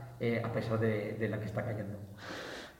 a 0.43 0.53
pesar 0.53 0.81
de 0.81 1.29
la 1.29 1.39
que 1.39 1.45
está 1.45 1.63
cayendo. 1.63 1.99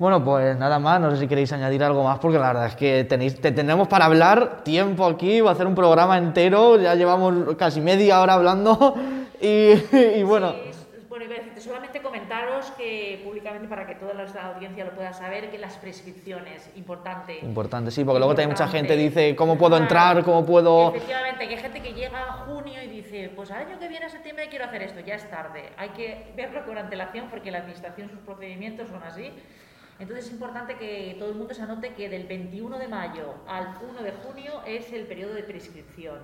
Bueno, 0.01 0.25
pues 0.25 0.57
nada 0.57 0.79
más, 0.79 0.99
no 0.99 1.11
sé 1.11 1.19
si 1.19 1.29
queréis 1.29 1.53
añadir 1.53 1.85
algo 1.85 2.03
más, 2.03 2.19
porque 2.21 2.39
la 2.39 2.47
verdad 2.47 2.67
es 2.69 2.75
que 2.75 3.05
tenéis, 3.05 3.39
te 3.39 3.53
tenemos 3.53 3.87
para 3.87 4.07
hablar 4.07 4.65
tiempo 4.65 5.05
aquí, 5.05 5.43
va 5.43 5.51
a 5.51 5.53
hacer 5.53 5.67
un 5.67 5.75
programa 5.75 6.17
entero, 6.17 6.81
ya 6.81 6.95
llevamos 6.95 7.55
casi 7.59 7.83
media 7.83 8.23
hora 8.23 8.33
hablando 8.33 8.95
y, 9.43 10.23
bueno. 10.23 10.70
Solamente 11.61 12.01
comentaros 12.03 12.71
que 12.73 13.21
públicamente 13.25 13.69
para 13.69 13.87
que 13.87 13.95
toda 13.95 14.15
la 14.15 14.25
audiencia 14.55 14.85
lo 14.85 14.93
pueda 14.93 15.13
saber, 15.13 15.51
que 15.51 15.59
las 15.59 15.77
prescripciones, 15.77 16.71
importante. 16.77 17.39
Importante, 17.43 17.91
sí, 17.91 18.05
porque 18.05 18.19
luego 18.19 18.35
también 18.35 18.51
mucha 18.51 18.69
gente 18.69 18.97
dice, 18.97 19.37
¿cómo 19.37 19.57
puedo 19.57 19.77
entrar? 19.77 20.25
¿Cómo 20.25 20.45
puedo...? 20.45 20.91
Efectivamente, 20.95 21.47
que 21.49 21.55
hay 21.55 21.61
gente 21.61 21.81
que 21.81 21.93
llega 21.93 22.19
a 22.19 22.33
junio 22.33 22.83
y 22.83 22.89
dice, 22.89 23.31
pues 23.35 23.51
al 23.51 23.67
año 23.67 23.79
que 23.79 23.89
viene, 23.89 24.07
a 24.07 24.11
septiembre, 24.11 24.49
quiero 24.49 24.65
hacer 24.65 24.83
esto, 24.83 25.01
ya 25.01 25.15
es 25.15 25.29
tarde. 25.31 25.71
Hay 25.77 25.91
que 25.91 26.33
verlo 26.37 26.65
con 26.65 26.79
antelación 26.79 27.29
porque 27.31 27.51
la 27.51 27.59
administración, 27.59 28.11
sus 28.11 28.21
procedimientos 28.21 28.89
son 28.89 29.03
así 29.03 29.33
entonces 30.01 30.27
es 30.27 30.33
importante 30.33 30.77
que 30.77 31.15
todo 31.19 31.29
el 31.29 31.35
mundo 31.35 31.53
se 31.53 31.61
anote 31.61 31.93
que 31.93 32.09
del 32.09 32.27
21 32.27 32.79
de 32.79 32.89
mayo 32.89 33.35
al 33.47 33.77
1 33.87 34.03
de 34.03 34.13
junio 34.13 34.63
es 34.67 34.91
el 34.95 35.07
periodo 35.07 35.35
de 35.35 35.43
prescripción. 35.43 36.21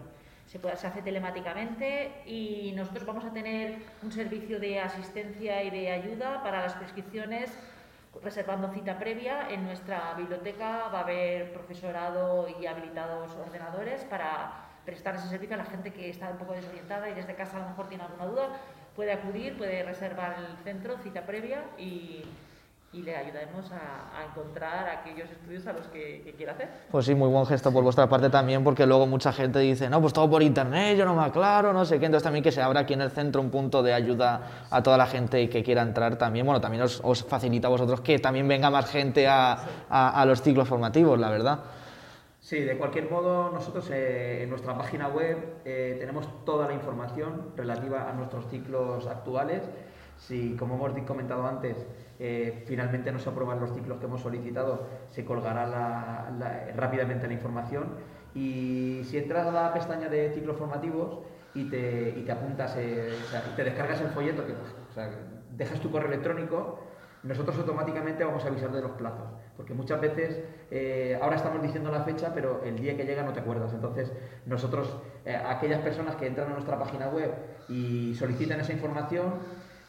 Se, 0.47 0.61
hace 0.71 1.03
telemáticamente 1.03 2.23
y 2.25 2.73
nosotros 2.77 3.05
vamos 3.05 3.25
a 3.25 3.33
tener 3.33 3.79
un 4.03 4.13
servicio 4.13 4.61
de 4.61 4.81
asistencia 4.81 5.63
y 5.65 5.71
de 5.71 5.91
ayuda 5.91 6.43
para 6.43 6.63
las 6.63 6.75
prescripciones 6.75 7.51
reservando 8.23 8.73
cita 8.73 8.99
previa. 8.99 9.49
En 9.51 9.65
nuestra 9.65 10.15
biblioteca 10.15 10.89
va 10.89 11.01
a 11.01 11.03
haber 11.03 11.53
profesorado 11.53 12.47
y 12.61 12.67
habilitados 12.67 13.35
ordenadores 13.35 14.05
para 14.05 14.67
prestar 14.85 15.17
ese 15.17 15.29
servicio 15.29 15.57
a 15.57 15.59
la 15.59 15.65
gente 15.65 15.93
que 15.93 16.09
está 16.09 16.31
un 16.31 16.39
poco 16.39 16.53
desorientada 16.53 17.11
y 17.11 17.15
desde 17.15 17.35
casa 17.35 17.57
a 17.57 17.61
lo 17.61 17.69
mejor 17.71 17.89
tiene 17.89 18.05
alguna 18.05 18.27
duda, 18.27 18.49
puede 18.95 19.13
acudir, 19.13 19.59
puede 19.59 19.83
reservar 19.83 20.37
el 20.39 20.57
centro, 20.65 20.97
cita 20.99 21.27
previa 21.27 21.65
y, 21.77 22.23
y 22.97 23.03
le 23.03 23.15
ayudaremos 23.15 23.71
a, 23.73 24.19
a, 24.19 24.25
encontrar 24.25 24.89
aquellos 24.89 25.31
estudios 25.31 25.67
a 25.67 25.75
los 25.75 25.87
que, 25.89 26.23
que, 26.25 26.33
quiera 26.33 26.53
hacer. 26.53 26.69
Pues 26.91 27.05
sí, 27.05 27.15
muy 27.15 27.29
buen 27.29 27.45
gesto 27.45 27.71
por 27.71 27.85
vuestra 27.85 28.09
parte 28.09 28.31
también, 28.31 28.65
porque 28.65 28.87
luego 28.87 29.07
mucha 29.07 29.33
gente 29.33 29.59
dice, 29.59 29.91
no, 29.91 30.01
pues 30.01 30.15
todo 30.15 30.31
por 30.31 30.43
internet, 30.43 30.97
yo 30.97 31.05
no 31.05 31.15
me 31.15 31.23
aclaro, 31.23 31.75
no 31.75 31.85
sé 31.85 31.99
qué, 31.99 32.07
entonces 32.07 32.25
también 32.25 32.43
que 32.43 32.53
se 32.53 32.63
abra 32.63 32.81
aquí 32.81 32.95
en 32.95 33.03
el 33.03 33.11
centro 33.11 33.43
un 33.43 33.51
punto 33.51 33.83
de 33.83 33.93
ayuda 33.93 34.67
a 34.71 34.83
toda 34.83 34.97
la 34.97 35.07
gente 35.07 35.49
que 35.51 35.63
quiera 35.63 35.83
entrar 35.83 36.17
también, 36.17 36.47
bueno, 36.47 36.61
también 36.61 36.83
os, 36.85 37.01
os 37.05 37.23
facilita 37.23 37.69
a 37.69 37.71
vosotros 37.71 38.01
que 38.01 38.19
también 38.19 38.49
venga 38.49 38.71
más 38.71 38.91
gente 38.91 39.29
a, 39.29 39.59
a, 39.91 40.23
a 40.23 40.25
los 40.25 40.41
ciclos 40.41 40.67
formativos, 40.67 41.19
la 41.19 41.31
verdad. 41.31 41.59
Sí, 42.41 42.61
de 42.61 42.79
cualquier 42.79 43.11
modo, 43.11 43.51
nosotros 43.51 43.91
eh, 43.91 44.45
en 44.45 44.51
nuestra 44.51 44.79
página 44.79 45.09
web 45.09 45.37
eh, 45.65 45.97
tenemos 45.99 46.29
toda 46.45 46.69
la 46.69 46.75
información 46.75 47.51
relativa 47.57 48.09
a 48.09 48.13
nuestros 48.13 48.47
ciclos 48.49 49.05
actuales. 49.09 49.65
Si, 50.17 50.55
como 50.55 50.77
hemos 50.77 50.93
comentado 51.05 51.45
antes, 51.45 51.85
eh, 52.19 52.65
finalmente 52.67 53.13
no 53.13 53.19
se 53.19 53.29
aprueban 53.29 53.61
los 53.61 53.73
ciclos 53.75 53.99
que 53.99 54.07
hemos 54.07 54.23
solicitado, 54.23 54.87
se 55.09 55.25
colgará 55.25 56.31
rápidamente 56.75 57.27
la 57.27 57.35
información. 57.35 57.95
Y 58.35 59.03
si 59.05 59.19
entras 59.19 59.47
a 59.47 59.53
la 59.53 59.73
pestaña 59.73 60.09
de 60.09 60.31
ciclos 60.33 60.57
formativos 60.57 61.21
y 61.55 61.69
te, 61.71 62.15
y 62.17 62.23
te 62.23 62.33
apuntas, 62.33 62.75
eh, 62.77 63.09
o 63.23 63.31
sea, 63.31 63.43
te 63.55 63.65
descargas 63.65 64.01
el 64.01 64.09
folleto, 64.09 64.47
que, 64.47 64.53
o 64.53 64.93
sea, 64.95 65.11
dejas 65.53 65.81
tu 65.81 65.91
correo 65.91 66.09
electrónico, 66.09 66.81
nosotros 67.23 67.59
automáticamente 67.59 68.25
vamos 68.25 68.45
a 68.45 68.49
avisar 68.49 68.71
de 68.73 68.83
los 68.83 68.93
plazos, 68.93 69.29
porque 69.57 69.75
muchas 69.75 70.01
veces 70.01 70.43
eh, 70.71 71.19
ahora 71.21 71.37
estamos 71.37 71.63
diciendo 71.63 71.91
la 71.91 72.03
fecha, 72.03 72.33
pero 72.35 72.63
el 72.63 72.79
día 72.79 72.97
que 72.97 73.05
llega 73.05 73.23
no 73.23 73.33
te 73.33 73.41
acuerdas. 73.41 73.73
Entonces, 73.73 74.13
nosotros, 74.45 74.97
aquellas 75.49 75.81
personas 75.81 76.15
que 76.17 76.27
entran 76.27 76.51
a 76.51 76.53
nuestra 76.53 76.79
página 76.79 77.09
web 77.09 77.33
y 77.69 78.15
solicitan 78.15 78.61
esa 78.61 78.73
información, 78.73 79.35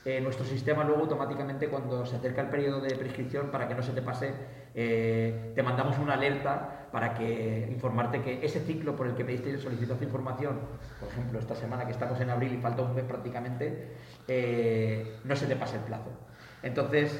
eh, 0.07 0.21
nuestro 0.21 0.45
sistema 0.45 0.85
luego 0.85 1.01
automáticamente 1.01 1.67
cuando 1.67 2.05
se 2.05 2.15
acerca 2.15 2.39
el 2.39 2.47
periodo 2.47 2.79
de 2.79 2.95
prescripción, 2.95 3.51
para 3.51 3.67
que 3.67 3.75
no 3.75 3.83
se 3.83 3.91
te 3.91 4.01
pase, 4.01 4.33
eh, 4.73 5.51
te 5.53 5.61
mandamos 5.61 5.99
una 5.99 6.13
alerta 6.13 6.87
para 6.93 7.13
que 7.13 7.67
informarte 7.69 8.21
que 8.21 8.39
ese 8.41 8.61
ciclo 8.61 8.95
por 8.95 9.07
el 9.07 9.15
que 9.15 9.25
pediste 9.25 9.57
solicitud 9.57 9.95
de 9.95 10.05
información, 10.05 10.59
por 11.01 11.09
ejemplo, 11.09 11.39
esta 11.39 11.55
semana 11.55 11.85
que 11.85 11.91
estamos 11.91 12.17
en 12.21 12.29
abril 12.29 12.53
y 12.53 12.57
falta 12.57 12.83
un 12.83 12.95
mes 12.95 13.03
prácticamente, 13.03 13.97
eh, 14.29 15.17
no 15.25 15.35
se 15.35 15.45
te 15.45 15.57
pase 15.57 15.75
el 15.75 15.83
plazo. 15.83 16.11
Entonces, 16.63 17.11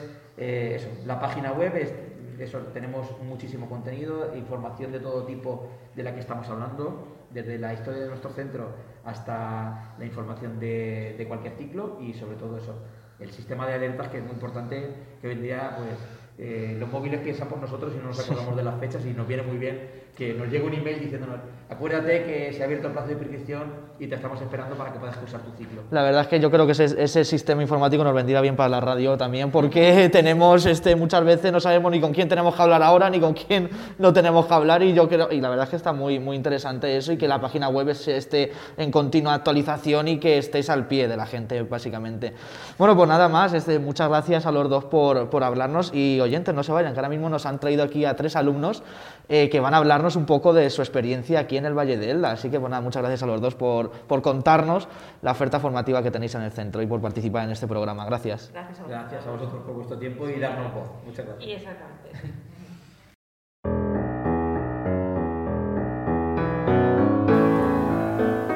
la 1.06 1.20
página 1.20 1.52
web 1.52 1.76
es, 1.76 1.94
eso, 2.40 2.60
tenemos 2.74 3.20
muchísimo 3.22 3.68
contenido, 3.68 4.34
información 4.34 4.94
de 4.94 5.02
todo 5.02 5.26
tipo 5.26 5.68
de 5.94 6.04
la 6.04 6.14
que 6.14 6.22
estamos 6.22 6.48
hablando, 6.48 7.17
desde 7.32 7.58
la 7.58 7.74
historia 7.74 8.02
de 8.02 8.10
nuestro 8.10 8.32
centro 8.32 8.70
hasta 9.04 9.96
la 9.98 10.06
información 10.06 10.60
de, 10.60 11.16
de 11.18 11.28
cualquier 11.28 11.54
ciclo 11.54 11.98
y 12.02 12.14
sobre 12.14 12.36
todo 12.36 12.58
eso, 12.58 12.76
el 13.20 13.32
sistema 13.32 13.68
de 13.68 13.74
alertas 13.74 14.10
que 14.10 14.18
es 14.18 14.24
muy 14.24 14.34
importante, 14.34 14.94
que 15.22 15.28
hoy 15.28 15.34
en 15.34 15.42
día 15.42 15.76
pues, 15.78 15.98
eh, 16.38 16.76
los 16.80 16.90
móviles 16.92 17.22
piensan 17.22 17.48
por 17.48 17.60
nosotros 17.60 17.94
y 17.96 17.98
no 17.98 18.06
nos 18.06 18.20
acordamos 18.20 18.56
de 18.58 18.64
las 18.64 18.80
fechas 18.80 19.06
y 19.06 19.14
nos 19.14 19.28
viene 19.28 19.44
muy 19.44 19.58
bien 19.58 20.07
que 20.18 20.34
nos 20.34 20.50
llegue 20.50 20.66
un 20.66 20.74
email 20.74 21.00
diciéndonos 21.00 21.38
acuérdate 21.70 22.24
que 22.24 22.54
se 22.54 22.62
ha 22.62 22.66
abierto 22.66 22.88
el 22.88 22.94
plazo 22.94 23.10
de 23.10 23.16
prescripción 23.18 23.88
y 24.00 24.08
te 24.08 24.16
estamos 24.16 24.42
esperando 24.42 24.76
para 24.76 24.92
que 24.92 25.00
puedas 25.00 25.18
cursar 25.18 25.42
tu 25.42 25.52
ciclo. 25.52 25.82
La 25.92 26.02
verdad 26.02 26.22
es 26.22 26.28
que 26.28 26.40
yo 26.40 26.50
creo 26.50 26.66
que 26.66 26.72
ese, 26.72 26.86
ese 27.04 27.26
sistema 27.26 27.62
informático 27.62 28.04
nos 28.04 28.14
vendría 28.14 28.42
bien 28.42 28.56
para 28.56 28.70
la 28.70 28.80
radio 28.80 29.18
también 29.18 29.52
porque 29.52 30.10
tenemos 30.12 30.66
este, 30.66 30.96
muchas 30.96 31.24
veces 31.24 31.52
no 31.52 31.60
sabemos 31.60 31.92
ni 31.92 32.00
con 32.00 32.14
quién 32.14 32.28
tenemos 32.28 32.56
que 32.56 32.62
hablar 32.62 32.82
ahora 32.82 33.10
ni 33.10 33.20
con 33.20 33.34
quién 33.34 33.70
no 34.00 34.12
tenemos 34.12 34.48
que 34.48 34.54
hablar 34.54 34.82
y 34.82 34.94
yo 34.94 35.08
creo 35.08 35.32
y 35.32 35.40
la 35.40 35.50
verdad 35.50 35.66
es 35.66 35.70
que 35.70 35.76
está 35.76 35.94
muy, 35.94 36.20
muy 36.20 36.36
interesante 36.36 36.98
eso 36.98 37.12
y 37.12 37.18
que 37.18 37.28
la 37.28 37.40
página 37.40 37.70
web 37.70 37.90
esté 37.90 38.52
en 38.78 38.92
continua 38.92 39.36
actualización 39.36 40.08
y 40.08 40.20
que 40.20 40.38
estéis 40.38 40.70
al 40.70 40.88
pie 40.88 41.08
de 41.08 41.18
la 41.18 41.26
gente 41.26 41.62
básicamente. 41.64 42.34
Bueno, 42.78 42.96
pues 42.96 43.08
nada 43.08 43.28
más, 43.30 43.54
este, 43.54 43.78
muchas 43.78 44.10
gracias 44.10 44.46
a 44.46 44.52
los 44.52 44.70
dos 44.70 44.86
por, 44.86 45.30
por 45.30 45.44
hablarnos 45.44 45.92
y 45.94 46.20
oyentes, 46.22 46.56
no 46.56 46.64
se 46.64 46.72
vayan, 46.72 46.94
que 46.94 47.00
ahora 47.00 47.10
mismo 47.10 47.30
nos 47.30 47.46
han 47.46 47.60
traído 47.60 47.84
aquí 47.84 48.06
a 48.06 48.16
tres 48.16 48.36
alumnos 48.36 48.84
eh, 49.30 49.50
que 49.50 49.60
van 49.60 49.74
a 49.74 49.78
hablarnos 49.78 50.07
un 50.16 50.26
poco 50.26 50.54
de 50.54 50.70
su 50.70 50.82
experiencia 50.82 51.40
aquí 51.42 51.58
en 51.58 51.66
el 51.66 51.74
Valle 51.78 51.98
de 51.98 52.12
Elda. 52.12 52.32
Así 52.32 52.50
que, 52.50 52.58
bueno, 52.58 52.82
muchas 52.82 53.02
gracias 53.02 53.24
a 53.24 53.26
los 53.26 53.42
dos 53.42 53.56
por, 53.56 53.92
por 53.92 54.22
contarnos 54.22 54.88
la 55.22 55.32
oferta 55.32 55.60
formativa 55.60 56.02
que 56.02 56.12
tenéis 56.12 56.36
en 56.36 56.44
el 56.44 56.52
centro 56.52 56.82
y 56.82 56.88
por 56.88 57.02
participar 57.02 57.44
en 57.46 57.52
este 57.52 57.68
programa. 57.68 58.06
Gracias. 58.06 58.52
Gracias 58.54 58.80
a 58.80 58.84
vosotros. 58.84 58.90
Gracias 58.90 59.28
a 59.28 59.32
vosotros 59.32 59.64
por 59.64 59.74
vuestro 59.76 59.98
tiempo 60.00 60.30
y 60.30 60.40
darnos 60.40 60.74
voz. 60.74 60.90
Muchas 61.06 61.26
Y 61.26 61.30
gracias. 61.30 61.62
exactamente. 61.62 62.34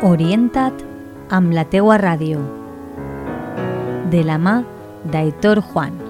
Orienta't 0.02 0.82
amb 1.38 1.54
la 1.56 1.66
teua 1.70 1.98
ràdio. 2.02 2.42
De 4.12 4.24
la 4.28 4.38
mà 4.42 4.62
d'Aitor 5.14 5.62
Juan. 5.72 6.01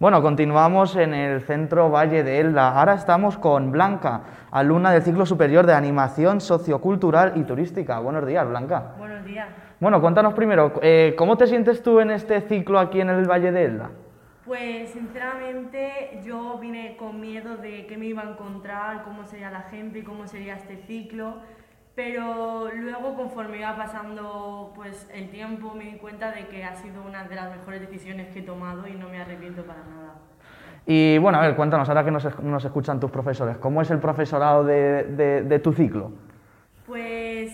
Bueno, 0.00 0.22
continuamos 0.22 0.96
en 0.96 1.12
el 1.12 1.42
centro 1.42 1.90
Valle 1.90 2.24
de 2.24 2.40
Elda. 2.40 2.70
Ahora 2.70 2.94
estamos 2.94 3.36
con 3.36 3.70
Blanca, 3.70 4.22
alumna 4.50 4.92
del 4.92 5.02
ciclo 5.02 5.26
superior 5.26 5.66
de 5.66 5.74
animación 5.74 6.40
sociocultural 6.40 7.34
y 7.36 7.42
turística. 7.42 7.98
Buenos 7.98 8.26
días, 8.26 8.48
Blanca. 8.48 8.94
Buenos 8.96 9.22
días. 9.26 9.50
Bueno, 9.78 10.00
cuéntanos 10.00 10.32
primero, 10.32 10.72
eh, 10.80 11.14
¿cómo 11.18 11.36
te 11.36 11.46
sientes 11.46 11.82
tú 11.82 12.00
en 12.00 12.12
este 12.12 12.40
ciclo 12.40 12.78
aquí 12.78 13.02
en 13.02 13.10
el 13.10 13.30
Valle 13.30 13.52
de 13.52 13.62
Elda? 13.62 13.90
Pues 14.46 14.88
sinceramente 14.88 16.22
yo 16.24 16.56
vine 16.58 16.96
con 16.96 17.20
miedo 17.20 17.58
de 17.58 17.84
qué 17.84 17.98
me 17.98 18.06
iba 18.06 18.22
a 18.22 18.30
encontrar, 18.30 19.02
cómo 19.04 19.26
sería 19.26 19.50
la 19.50 19.64
gente, 19.64 20.02
cómo 20.02 20.26
sería 20.26 20.54
este 20.54 20.78
ciclo, 20.78 21.42
pero 22.02 22.70
luego 22.74 23.14
conforme 23.14 23.58
iba 23.58 23.76
pasando 23.76 24.72
pues 24.74 25.06
el 25.12 25.28
tiempo 25.28 25.74
me 25.74 25.84
di 25.84 25.98
cuenta 25.98 26.32
de 26.32 26.46
que 26.46 26.64
ha 26.64 26.74
sido 26.74 27.02
una 27.02 27.24
de 27.24 27.34
las 27.34 27.50
mejores 27.54 27.80
decisiones 27.82 28.28
que 28.32 28.38
he 28.38 28.42
tomado 28.42 28.88
y 28.88 28.92
no 28.92 29.08
me 29.10 29.20
arrepiento 29.20 29.62
para 29.64 29.80
nada. 29.80 30.14
Y 30.86 31.18
bueno, 31.18 31.38
a 31.38 31.42
ver, 31.42 31.54
cuéntanos, 31.56 31.88
ahora 31.90 32.02
que 32.04 32.10
nos, 32.10 32.42
nos 32.42 32.64
escuchan 32.64 32.98
tus 33.00 33.10
profesores, 33.10 33.58
¿cómo 33.58 33.82
es 33.82 33.90
el 33.90 33.98
profesorado 33.98 34.64
de, 34.64 35.04
de- 35.04 35.42
de 35.42 35.58
tu 35.58 35.74
ciclo? 35.74 36.10
Pues 36.86 37.52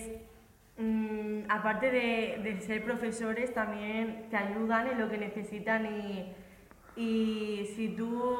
mm, 0.77 1.39
aparte 1.49 1.91
de, 1.91 2.39
de 2.41 2.61
ser 2.61 2.85
profesores 2.85 3.53
también 3.53 4.27
te 4.29 4.37
ayudan 4.37 4.87
en 4.87 4.99
lo 5.01 5.09
que 5.09 5.17
necesitan 5.17 5.85
y, 5.87 6.33
y 6.95 7.65
si 7.75 7.89
tú 7.89 8.33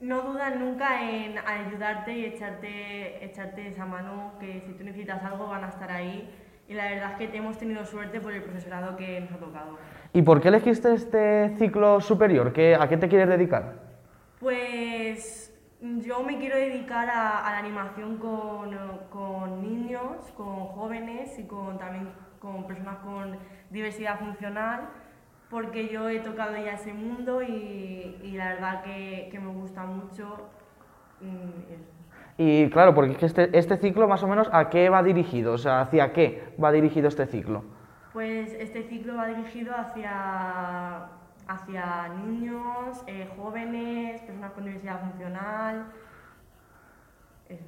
no 0.00 0.22
dudas 0.22 0.56
nunca 0.56 1.02
en 1.02 1.38
ayudarte 1.38 2.12
y 2.12 2.24
echarte, 2.26 3.24
echarte 3.24 3.68
esa 3.68 3.86
mano, 3.86 4.32
que 4.38 4.62
si 4.66 4.72
tú 4.72 4.84
necesitas 4.84 5.22
algo 5.24 5.48
van 5.48 5.64
a 5.64 5.68
estar 5.68 5.90
ahí. 5.90 6.30
Y 6.68 6.74
la 6.74 6.90
verdad 6.90 7.20
es 7.20 7.30
que 7.30 7.36
hemos 7.36 7.56
tenido 7.58 7.84
suerte 7.84 8.20
por 8.20 8.32
el 8.32 8.42
profesorado 8.42 8.96
que 8.96 9.20
nos 9.20 9.32
ha 9.32 9.36
tocado. 9.36 9.78
¿Y 10.12 10.22
por 10.22 10.40
qué 10.40 10.48
elegiste 10.48 10.92
este 10.92 11.56
ciclo 11.56 12.00
superior? 12.00 12.52
¿Qué, 12.52 12.74
¿A 12.74 12.88
qué 12.88 12.96
te 12.96 13.08
quieres 13.08 13.28
dedicar? 13.28 13.74
Pues 14.40 15.54
yo 15.80 16.22
me 16.22 16.38
quiero 16.38 16.56
dedicar 16.56 17.08
a, 17.08 17.46
a 17.46 17.52
la 17.52 17.58
animación 17.58 18.16
con, 18.16 18.76
con 19.10 19.62
niños, 19.62 20.32
con 20.36 20.66
jóvenes 20.66 21.38
y 21.38 21.44
con, 21.44 21.78
también 21.78 22.10
con 22.40 22.66
personas 22.66 22.98
con 22.98 23.38
diversidad 23.70 24.18
funcional, 24.18 24.88
porque 25.56 25.88
yo 25.88 26.06
he 26.10 26.20
tocado 26.20 26.54
ya 26.54 26.72
ese 26.72 26.92
mundo 26.92 27.40
y, 27.42 28.18
y 28.22 28.32
la 28.32 28.48
verdad 28.48 28.82
que, 28.82 29.30
que 29.32 29.40
me 29.40 29.50
gusta 29.54 29.86
mucho. 29.86 30.50
mm. 31.22 32.36
Y 32.36 32.68
claro, 32.68 32.94
porque 32.94 33.12
es 33.12 33.16
que 33.16 33.24
este, 33.24 33.58
este 33.58 33.78
ciclo 33.78 34.06
más 34.06 34.22
o 34.22 34.28
menos 34.28 34.50
a 34.52 34.68
qué 34.68 34.90
va 34.90 35.02
dirigido, 35.02 35.54
o 35.54 35.58
sea, 35.58 35.80
hacia 35.80 36.12
qué 36.12 36.52
va 36.62 36.72
dirigido 36.72 37.08
este 37.08 37.24
ciclo. 37.24 37.64
Pues 38.12 38.52
este 38.52 38.82
ciclo 38.82 39.16
va 39.16 39.28
dirigido 39.28 39.74
hacia, 39.74 41.06
hacia 41.48 42.08
niños, 42.08 43.02
eh, 43.06 43.26
jóvenes, 43.38 44.20
personas 44.20 44.52
con 44.52 44.64
diversidad 44.64 45.00
funcional. 45.00 45.86
eso. 47.48 47.64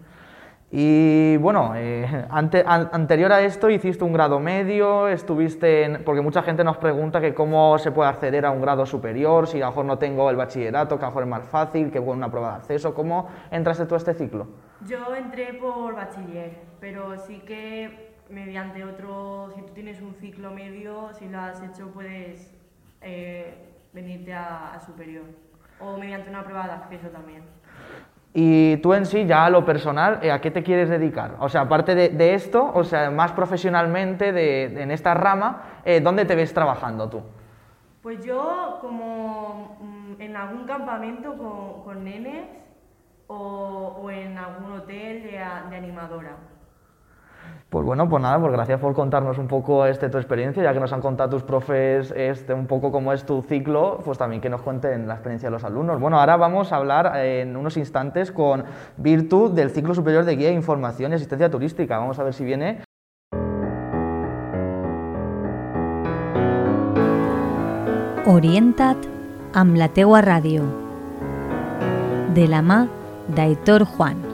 Y 0.71 1.39
bueno, 1.39 1.73
eh, 1.77 2.27
ante- 2.29 2.63
an- 2.67 2.91
anterior 2.93 3.33
a 3.33 3.41
esto 3.41 3.71
hiciste 3.71 4.05
un 4.05 4.13
grado 4.13 4.39
medio, 4.39 5.09
estuviste 5.09 5.85
en... 5.85 6.05
Porque 6.05 6.21
mucha 6.21 6.43
gente 6.43 6.63
nos 6.63 6.77
pregunta 6.77 7.23
que 7.23 7.33
cómo 7.33 7.79
se 7.79 7.91
puede 7.91 8.11
acceder 8.11 8.45
a 8.45 8.51
un 8.51 8.61
grado 8.61 8.85
superior, 8.85 9.47
si 9.47 9.59
a 9.63 9.67
lo 9.67 9.71
mejor 9.71 9.85
no 9.87 9.99
tengo 9.99 10.29
el 10.29 10.37
bachillerato, 10.37 10.99
que 10.99 11.05
a 11.07 11.09
lo 11.09 11.13
mejor 11.13 11.23
es 11.23 11.29
más 11.31 11.45
fácil, 11.47 11.91
que 11.91 11.99
con 12.05 12.19
una 12.19 12.31
prueba 12.31 12.51
de 12.51 12.57
acceso, 12.57 12.93
¿cómo 12.95 13.29
entraste 13.51 13.87
tú 13.87 13.95
a 13.95 13.99
este 13.99 14.13
ciclo? 14.13 14.47
Yo 14.87 15.15
entré 15.17 15.55
por 15.55 15.95
bachiller, 15.95 16.59
pero 16.81 17.17
sí 17.19 17.41
que 17.47 18.13
mediante 18.29 18.85
otro, 18.85 19.51
si 19.55 19.63
tú 19.63 19.73
tienes 19.73 20.03
un 20.03 20.15
ciclo 20.17 20.51
medio, 20.51 21.15
si 21.15 21.31
lo 21.31 21.39
has 21.41 21.63
hecho 21.63 21.89
puedes 21.93 22.55
eh, 23.01 23.55
venirte 23.95 24.35
a, 24.35 24.75
a 24.75 24.81
superior. 24.81 25.25
O 25.81 25.97
mediante 25.97 26.29
una 26.29 26.43
prueba 26.45 26.67
de 26.67 26.73
acceso 26.73 27.09
también. 27.09 27.43
Y 28.35 28.77
tú 28.79 28.95
en 28.95 29.07
sí, 29.07 29.27
ya 29.27 29.47
a 29.47 29.51
lo 29.51 29.65
personal, 29.65 30.21
eh, 30.23 30.31
¿a 30.31 30.41
qué 30.41 30.51
te 30.51 30.63
quieres 30.63 30.89
dedicar? 30.89 31.37
O 31.41 31.49
sea, 31.49 31.63
aparte 31.63 31.95
de, 31.95 32.35
esto, 32.35 32.71
o 32.75 32.85
sea, 32.85 33.11
más 33.11 33.33
profesionalmente 33.33 34.33
de, 34.33 34.83
en 34.83 34.91
esta 34.91 35.15
rama, 35.15 35.81
eh, 35.85 36.01
¿dónde 36.01 36.25
te 36.25 36.35
ves 36.35 36.53
trabajando 36.53 37.09
tú? 37.09 37.23
Pues 38.03 38.25
yo, 38.25 38.79
como 38.81 39.79
mm, 39.81 40.21
en 40.21 40.37
algún 40.37 40.67
campamento 40.67 41.37
con, 41.37 41.83
con 41.85 42.05
nenes, 42.05 42.45
o, 43.29 44.01
o 44.03 44.11
en 44.11 44.37
algún 44.37 44.73
hotel 44.73 45.23
de 45.23 45.39
animadora. 45.39 46.37
Pues 47.71 47.85
bueno, 47.85 48.09
pues 48.09 48.23
nada, 48.23 48.41
pues 48.41 48.51
gracias 48.51 48.81
por 48.81 48.95
contarnos 48.95 49.37
un 49.37 49.47
poco 49.47 49.85
este, 49.85 50.09
tu 50.09 50.17
experiencia, 50.17 50.63
ya 50.63 50.73
que 50.73 50.81
nos 50.81 50.91
han 50.95 51.03
contado 51.03 51.29
tus 51.29 51.43
profes 51.43 52.15
este, 52.17 52.55
un 52.55 52.67
poco 52.67 52.91
cómo 52.91 53.13
es 53.13 53.25
tu 53.27 53.43
ciclo, 53.43 54.01
pues 54.03 54.17
también 54.17 54.41
que 54.41 54.49
nos 54.49 54.63
cuenten 54.63 55.07
la 55.07 55.15
experiencia 55.15 55.49
de 55.49 55.53
los 55.53 55.65
alumnos. 55.65 56.01
Bueno, 56.01 56.19
ahora 56.19 56.39
vamos 56.39 56.73
a 56.73 56.77
hablar 56.77 57.13
en 57.19 57.57
unos 57.57 57.77
instantes 57.77 58.33
con 58.33 58.65
Virtu 58.97 59.53
del 59.53 59.71
ciclo 59.71 59.95
superior 59.95 60.25
de 60.25 60.37
guía, 60.37 60.51
información 60.51 61.13
y 61.13 61.17
asistencia 61.17 61.51
turística. 61.51 61.99
Vamos 61.99 62.19
a 62.19 62.25
ver 62.25 62.33
si 62.33 62.45
viene. 62.45 62.83
Orienta't 68.29 69.07
amb 69.57 69.77
la 69.81 69.89
teua 69.89 70.21
ràdio. 70.21 70.67
De 72.37 72.45
la 72.45 72.61
mà 72.61 72.83
d'Aitor 73.33 73.89
Juan. 73.97 74.28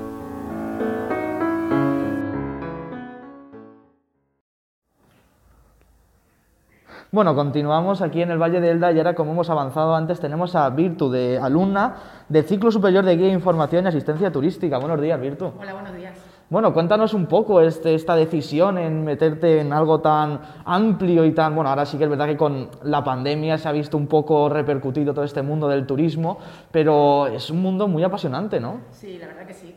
Bueno, 7.14 7.36
continuamos 7.36 8.02
aquí 8.02 8.22
en 8.22 8.32
el 8.32 8.42
Valle 8.42 8.60
de 8.60 8.72
Elda 8.72 8.90
y 8.90 8.98
ahora, 8.98 9.14
como 9.14 9.30
hemos 9.30 9.48
avanzado 9.48 9.94
antes, 9.94 10.18
tenemos 10.18 10.56
a 10.56 10.68
Virtu, 10.70 11.12
de 11.12 11.38
alumna 11.38 11.94
del 12.28 12.42
ciclo 12.42 12.72
superior 12.72 13.04
de 13.04 13.16
guía, 13.16 13.28
información 13.28 13.84
y 13.84 13.88
asistencia 13.88 14.32
turística. 14.32 14.78
Buenos 14.78 15.00
días, 15.00 15.20
Virtu. 15.20 15.52
Hola, 15.56 15.74
buenos 15.74 15.94
días. 15.94 16.18
Bueno, 16.50 16.74
cuéntanos 16.74 17.14
un 17.14 17.26
poco 17.26 17.60
este, 17.60 17.94
esta 17.94 18.16
decisión 18.16 18.78
en 18.78 19.04
meterte 19.04 19.60
en 19.60 19.72
algo 19.72 20.00
tan 20.00 20.40
amplio 20.64 21.24
y 21.24 21.30
tan... 21.30 21.54
Bueno, 21.54 21.70
ahora 21.70 21.86
sí 21.86 21.98
que 21.98 22.02
es 22.02 22.10
verdad 22.10 22.26
que 22.26 22.36
con 22.36 22.68
la 22.82 23.04
pandemia 23.04 23.58
se 23.58 23.68
ha 23.68 23.72
visto 23.72 23.96
un 23.96 24.08
poco 24.08 24.48
repercutido 24.48 25.14
todo 25.14 25.24
este 25.24 25.42
mundo 25.42 25.68
del 25.68 25.86
turismo, 25.86 26.38
pero 26.72 27.28
es 27.28 27.48
un 27.48 27.62
mundo 27.62 27.86
muy 27.86 28.02
apasionante, 28.02 28.58
¿no? 28.58 28.80
Sí, 28.90 29.18
la 29.18 29.28
verdad 29.28 29.46
que 29.46 29.54
sí. 29.54 29.76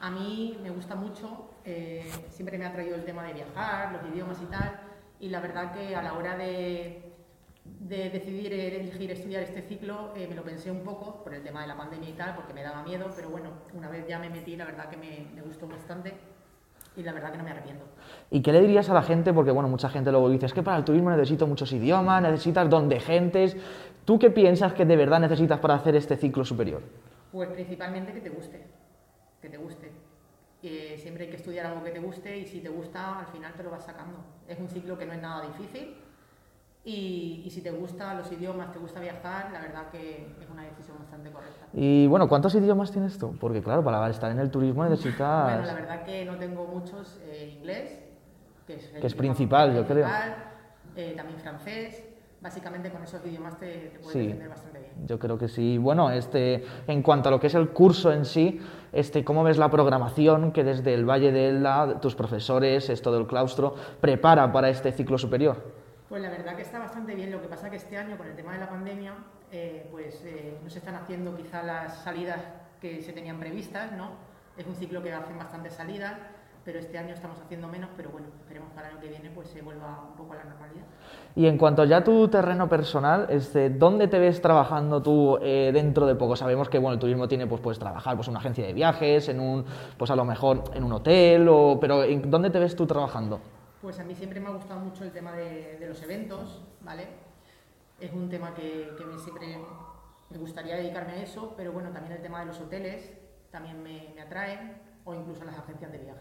A 0.00 0.10
mí 0.10 0.58
me 0.62 0.70
gusta 0.70 0.94
mucho, 0.94 1.50
eh, 1.66 2.10
siempre 2.30 2.56
me 2.56 2.64
ha 2.64 2.72
traído 2.72 2.94
el 2.94 3.04
tema 3.04 3.24
de 3.24 3.34
viajar, 3.34 3.92
los 3.92 4.10
idiomas 4.10 4.40
y 4.40 4.46
tal, 4.46 4.87
y 5.20 5.28
la 5.28 5.40
verdad 5.40 5.72
que 5.72 5.94
a 5.94 6.02
la 6.02 6.14
hora 6.14 6.36
de, 6.36 7.02
de 7.64 8.10
decidir 8.10 8.52
elegir 8.52 9.10
estudiar 9.10 9.42
este 9.42 9.62
ciclo 9.62 10.12
eh, 10.16 10.26
me 10.28 10.34
lo 10.34 10.42
pensé 10.42 10.70
un 10.70 10.80
poco 10.80 11.22
por 11.22 11.34
el 11.34 11.42
tema 11.42 11.62
de 11.62 11.68
la 11.68 11.76
pandemia 11.76 12.10
y 12.10 12.14
tal, 12.14 12.34
porque 12.34 12.54
me 12.54 12.62
daba 12.62 12.82
miedo, 12.82 13.10
pero 13.14 13.30
bueno, 13.30 13.50
una 13.74 13.88
vez 13.88 14.06
ya 14.06 14.18
me 14.18 14.30
metí, 14.30 14.56
la 14.56 14.64
verdad 14.64 14.88
que 14.88 14.96
me, 14.96 15.26
me 15.34 15.42
gustó 15.42 15.66
bastante 15.66 16.14
y 16.96 17.02
la 17.02 17.12
verdad 17.12 17.30
que 17.30 17.38
no 17.38 17.44
me 17.44 17.50
arrepiento. 17.50 17.84
¿Y 18.30 18.42
qué 18.42 18.52
le 18.52 18.60
dirías 18.60 18.90
a 18.90 18.94
la 18.94 19.02
gente? 19.02 19.32
Porque, 19.32 19.52
bueno, 19.52 19.68
mucha 19.68 19.88
gente 19.88 20.10
luego 20.10 20.28
dice, 20.28 20.46
es 20.46 20.52
que 20.52 20.62
para 20.62 20.76
el 20.76 20.84
turismo 20.84 21.10
necesito 21.10 21.46
muchos 21.46 21.72
idiomas, 21.72 22.20
necesitas 22.20 22.68
don 22.68 22.88
de 22.88 22.98
gentes. 22.98 23.56
¿Tú 24.04 24.18
qué 24.18 24.30
piensas 24.30 24.72
que 24.72 24.84
de 24.84 24.96
verdad 24.96 25.20
necesitas 25.20 25.60
para 25.60 25.74
hacer 25.74 25.94
este 25.94 26.16
ciclo 26.16 26.44
superior? 26.44 26.82
Pues 27.30 27.48
principalmente 27.50 28.12
que 28.12 28.20
te 28.20 28.30
guste, 28.30 28.66
que 29.40 29.48
te 29.48 29.56
guste. 29.58 29.92
Eh, 30.62 30.96
siempre 31.00 31.24
hay 31.24 31.30
que 31.30 31.36
estudiar 31.36 31.66
algo 31.66 31.84
que 31.84 31.90
te 31.90 32.00
guste 32.00 32.36
y 32.36 32.44
si 32.44 32.60
te 32.60 32.68
gusta, 32.68 33.20
al 33.20 33.26
final 33.26 33.52
te 33.54 33.62
lo 33.62 33.70
vas 33.70 33.84
sacando. 33.84 34.18
Es 34.48 34.58
un 34.58 34.68
ciclo 34.68 34.98
que 34.98 35.06
no 35.06 35.12
es 35.12 35.22
nada 35.22 35.46
difícil 35.46 35.96
y, 36.84 37.42
y 37.44 37.50
si 37.50 37.60
te 37.60 37.70
gustan 37.70 38.18
los 38.18 38.32
idiomas, 38.32 38.72
te 38.72 38.78
gusta 38.78 38.98
viajar, 38.98 39.50
la 39.52 39.60
verdad 39.60 39.90
que 39.92 40.26
es 40.40 40.48
una 40.50 40.64
decisión 40.64 40.98
bastante 40.98 41.30
correcta. 41.30 41.66
Y 41.74 42.06
bueno, 42.08 42.28
¿cuántos 42.28 42.54
idiomas 42.56 42.90
tienes 42.90 43.18
tú? 43.18 43.36
Porque 43.38 43.62
claro, 43.62 43.84
para 43.84 44.08
estar 44.10 44.32
en 44.32 44.40
el 44.40 44.50
turismo 44.50 44.84
necesitas... 44.84 45.44
Bueno, 45.44 45.66
la 45.66 45.74
verdad 45.74 46.04
que 46.04 46.24
no 46.24 46.36
tengo 46.36 46.66
muchos 46.66 47.20
eh, 47.24 47.54
inglés, 47.56 47.98
que 48.66 48.76
es, 48.76 48.94
el 48.94 49.00
Que 49.00 49.06
es 49.06 49.14
principal, 49.14 49.74
yo 49.74 49.86
creo. 49.86 50.08
eh, 50.96 51.14
también 51.16 51.38
francés. 51.38 52.07
Básicamente 52.40 52.90
con 52.90 53.02
esos 53.02 53.24
idiomas 53.26 53.58
te, 53.58 53.66
te 53.66 53.98
puedes 53.98 54.12
Sí. 54.12 54.18
defender 54.20 54.48
bastante 54.48 54.78
bien. 54.78 54.92
Yo 55.06 55.18
creo 55.18 55.36
que 55.38 55.48
sí. 55.48 55.76
Bueno, 55.76 56.10
este, 56.10 56.64
en 56.86 57.02
cuanto 57.02 57.28
a 57.28 57.32
lo 57.32 57.40
que 57.40 57.48
es 57.48 57.54
el 57.54 57.70
curso 57.70 58.12
en 58.12 58.24
sí, 58.24 58.60
este, 58.92 59.24
¿cómo 59.24 59.42
ves 59.42 59.58
la 59.58 59.68
programación 59.70 60.52
que 60.52 60.62
desde 60.62 60.94
el 60.94 61.04
Valle 61.04 61.32
de 61.32 61.48
Elda, 61.48 62.00
tus 62.00 62.14
profesores, 62.14 62.88
esto 62.90 63.10
del 63.12 63.26
claustro, 63.26 63.74
prepara 64.00 64.52
para 64.52 64.68
este 64.68 64.92
ciclo 64.92 65.18
superior? 65.18 65.56
Pues 66.08 66.22
la 66.22 66.30
verdad 66.30 66.54
que 66.54 66.62
está 66.62 66.78
bastante 66.78 67.14
bien. 67.16 67.32
Lo 67.32 67.42
que 67.42 67.48
pasa 67.48 67.70
que 67.70 67.76
este 67.76 67.96
año, 67.98 68.16
con 68.16 68.28
el 68.28 68.36
tema 68.36 68.52
de 68.52 68.60
la 68.60 68.68
pandemia, 68.70 69.14
eh, 69.50 69.88
pues 69.90 70.22
eh, 70.24 70.58
no 70.62 70.70
se 70.70 70.78
están 70.78 70.94
haciendo 70.94 71.34
quizá 71.36 71.62
las 71.64 72.02
salidas 72.04 72.38
que 72.80 73.02
se 73.02 73.12
tenían 73.12 73.40
previstas, 73.40 73.92
¿no? 73.92 74.10
Es 74.56 74.64
un 74.66 74.76
ciclo 74.76 75.02
que 75.02 75.12
hacen 75.12 75.36
bastantes 75.38 75.74
salidas, 75.74 76.14
pero 76.68 76.80
este 76.80 76.98
año 76.98 77.14
estamos 77.14 77.38
haciendo 77.40 77.66
menos, 77.66 77.88
pero 77.96 78.10
bueno, 78.10 78.26
esperemos 78.40 78.70
que 78.74 78.78
el 78.78 78.84
año 78.84 79.00
que 79.00 79.08
viene 79.08 79.30
pues 79.30 79.48
se 79.48 79.62
vuelva 79.62 80.04
un 80.06 80.16
poco 80.16 80.34
a 80.34 80.36
la 80.36 80.44
normalidad. 80.44 80.84
Y 81.34 81.46
en 81.46 81.56
cuanto 81.56 81.82
ya 81.86 81.96
a 81.96 82.04
tu 82.04 82.28
terreno 82.28 82.68
personal, 82.68 83.26
este, 83.30 83.70
¿dónde 83.70 84.06
te 84.06 84.18
ves 84.18 84.42
trabajando 84.42 85.00
tú 85.00 85.38
eh, 85.40 85.70
dentro 85.72 86.06
de 86.06 86.14
poco? 86.14 86.36
Sabemos 86.36 86.68
que 86.68 86.78
bueno, 86.78 86.92
el 86.92 87.00
turismo 87.00 87.26
tiene, 87.26 87.46
pues 87.46 87.62
puedes 87.62 87.78
trabajar 87.78 88.16
pues, 88.16 88.28
en 88.28 88.32
una 88.32 88.40
agencia 88.40 88.66
de 88.66 88.74
viajes, 88.74 89.30
en 89.30 89.40
un, 89.40 89.64
pues 89.96 90.10
a 90.10 90.16
lo 90.16 90.26
mejor 90.26 90.64
en 90.74 90.84
un 90.84 90.92
hotel, 90.92 91.48
o, 91.48 91.78
pero 91.80 92.04
¿en 92.04 92.30
¿dónde 92.30 92.50
te 92.50 92.58
ves 92.58 92.76
tú 92.76 92.86
trabajando? 92.86 93.40
Pues 93.80 93.98
a 93.98 94.04
mí 94.04 94.14
siempre 94.14 94.38
me 94.38 94.48
ha 94.48 94.52
gustado 94.52 94.78
mucho 94.78 95.04
el 95.04 95.10
tema 95.10 95.32
de, 95.32 95.78
de 95.80 95.88
los 95.88 96.02
eventos, 96.02 96.62
¿vale? 96.82 97.06
Es 97.98 98.12
un 98.12 98.28
tema 98.28 98.52
que, 98.52 98.90
que 98.98 99.06
me 99.06 99.18
siempre 99.18 99.56
me 100.28 100.36
gustaría 100.36 100.76
dedicarme 100.76 101.12
a 101.12 101.22
eso, 101.22 101.54
pero 101.56 101.72
bueno, 101.72 101.88
también 101.92 102.12
el 102.12 102.20
tema 102.20 102.40
de 102.40 102.44
los 102.44 102.60
hoteles 102.60 103.10
también 103.50 103.82
me, 103.82 104.12
me 104.14 104.20
atrae, 104.20 104.82
o 105.08 105.14
incluso 105.14 105.42
las 105.46 105.56
agencias 105.56 105.90
de 105.90 105.98
viaje. 105.98 106.20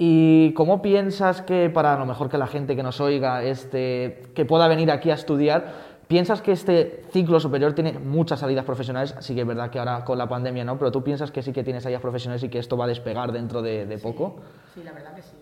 ¿Y 0.00 0.52
cómo 0.52 0.80
piensas 0.80 1.42
que 1.42 1.70
para 1.70 1.94
a 1.94 1.98
lo 1.98 2.06
mejor 2.06 2.28
que 2.28 2.38
la 2.38 2.46
gente 2.46 2.76
que 2.76 2.84
nos 2.84 3.00
oiga, 3.00 3.42
este, 3.42 4.22
que 4.32 4.44
pueda 4.44 4.68
venir 4.68 4.92
aquí 4.92 5.10
a 5.10 5.14
estudiar, 5.14 5.74
piensas 6.06 6.40
que 6.40 6.52
este 6.52 7.02
ciclo 7.10 7.40
superior 7.40 7.72
tiene 7.72 7.98
muchas 7.98 8.38
salidas 8.38 8.64
profesionales? 8.64 9.16
Sí 9.18 9.34
que 9.34 9.40
es 9.40 9.46
verdad 9.46 9.70
que 9.70 9.80
ahora 9.80 10.04
con 10.04 10.16
la 10.16 10.28
pandemia 10.28 10.64
no, 10.64 10.78
pero 10.78 10.92
tú 10.92 11.02
piensas 11.02 11.32
que 11.32 11.42
sí 11.42 11.52
que 11.52 11.64
tiene 11.64 11.80
salidas 11.80 12.00
profesionales 12.00 12.44
y 12.44 12.48
que 12.48 12.60
esto 12.60 12.76
va 12.76 12.84
a 12.84 12.88
despegar 12.88 13.32
dentro 13.32 13.60
de, 13.60 13.86
de 13.86 13.98
poco. 13.98 14.36
Sí, 14.72 14.84
la 14.84 14.92
verdad 14.92 15.16
que 15.16 15.22
sí. 15.22 15.36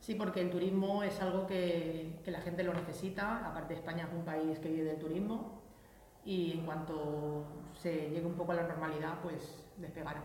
Sí, 0.00 0.14
porque 0.14 0.40
el 0.40 0.48
turismo 0.48 1.02
es 1.02 1.20
algo 1.20 1.46
que, 1.46 2.14
que 2.24 2.30
la 2.30 2.40
gente 2.40 2.64
lo 2.64 2.72
necesita. 2.72 3.46
Aparte, 3.46 3.74
España 3.74 4.08
es 4.10 4.18
un 4.18 4.24
país 4.24 4.58
que 4.58 4.70
vive 4.70 4.84
del 4.84 4.98
turismo 4.98 5.61
y 6.24 6.52
en 6.52 6.64
cuanto 6.66 7.44
se 7.74 8.10
llegue 8.10 8.26
un 8.26 8.34
poco 8.34 8.52
a 8.52 8.56
la 8.56 8.62
normalidad, 8.68 9.14
pues 9.22 9.56
despegará. 9.78 10.22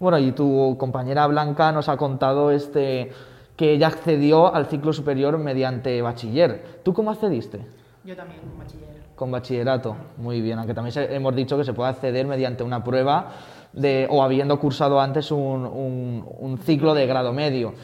Bueno, 0.00 0.18
y 0.18 0.32
tu 0.32 0.76
compañera 0.78 1.26
Blanca 1.26 1.70
nos 1.72 1.88
ha 1.88 1.96
contado 1.96 2.50
este, 2.50 3.12
que 3.56 3.72
ella 3.72 3.88
accedió 3.88 4.54
al 4.54 4.66
ciclo 4.66 4.92
superior 4.92 5.36
mediante 5.38 6.00
bachiller. 6.02 6.80
¿Tú 6.82 6.92
cómo 6.94 7.10
accediste? 7.10 7.60
Yo 8.04 8.16
también, 8.16 8.40
como 8.40 8.56
bachiller. 8.58 8.84
Con 9.14 9.30
bachillerato, 9.30 9.96
muy 10.16 10.40
bien, 10.40 10.58
aunque 10.58 10.74
también 10.74 10.94
hemos 11.12 11.36
dicho 11.36 11.56
que 11.56 11.64
se 11.64 11.72
puede 11.72 11.90
acceder 11.90 12.26
mediante 12.26 12.64
una 12.64 12.82
prueba 12.82 13.30
de, 13.72 14.08
o 14.10 14.22
habiendo 14.22 14.58
cursado 14.58 15.00
antes 15.00 15.30
un, 15.30 15.40
un- 15.66 16.24
un 16.40 16.58
ciclo 16.58 16.94
de 16.94 17.06
grado 17.06 17.32
medio. 17.32 17.74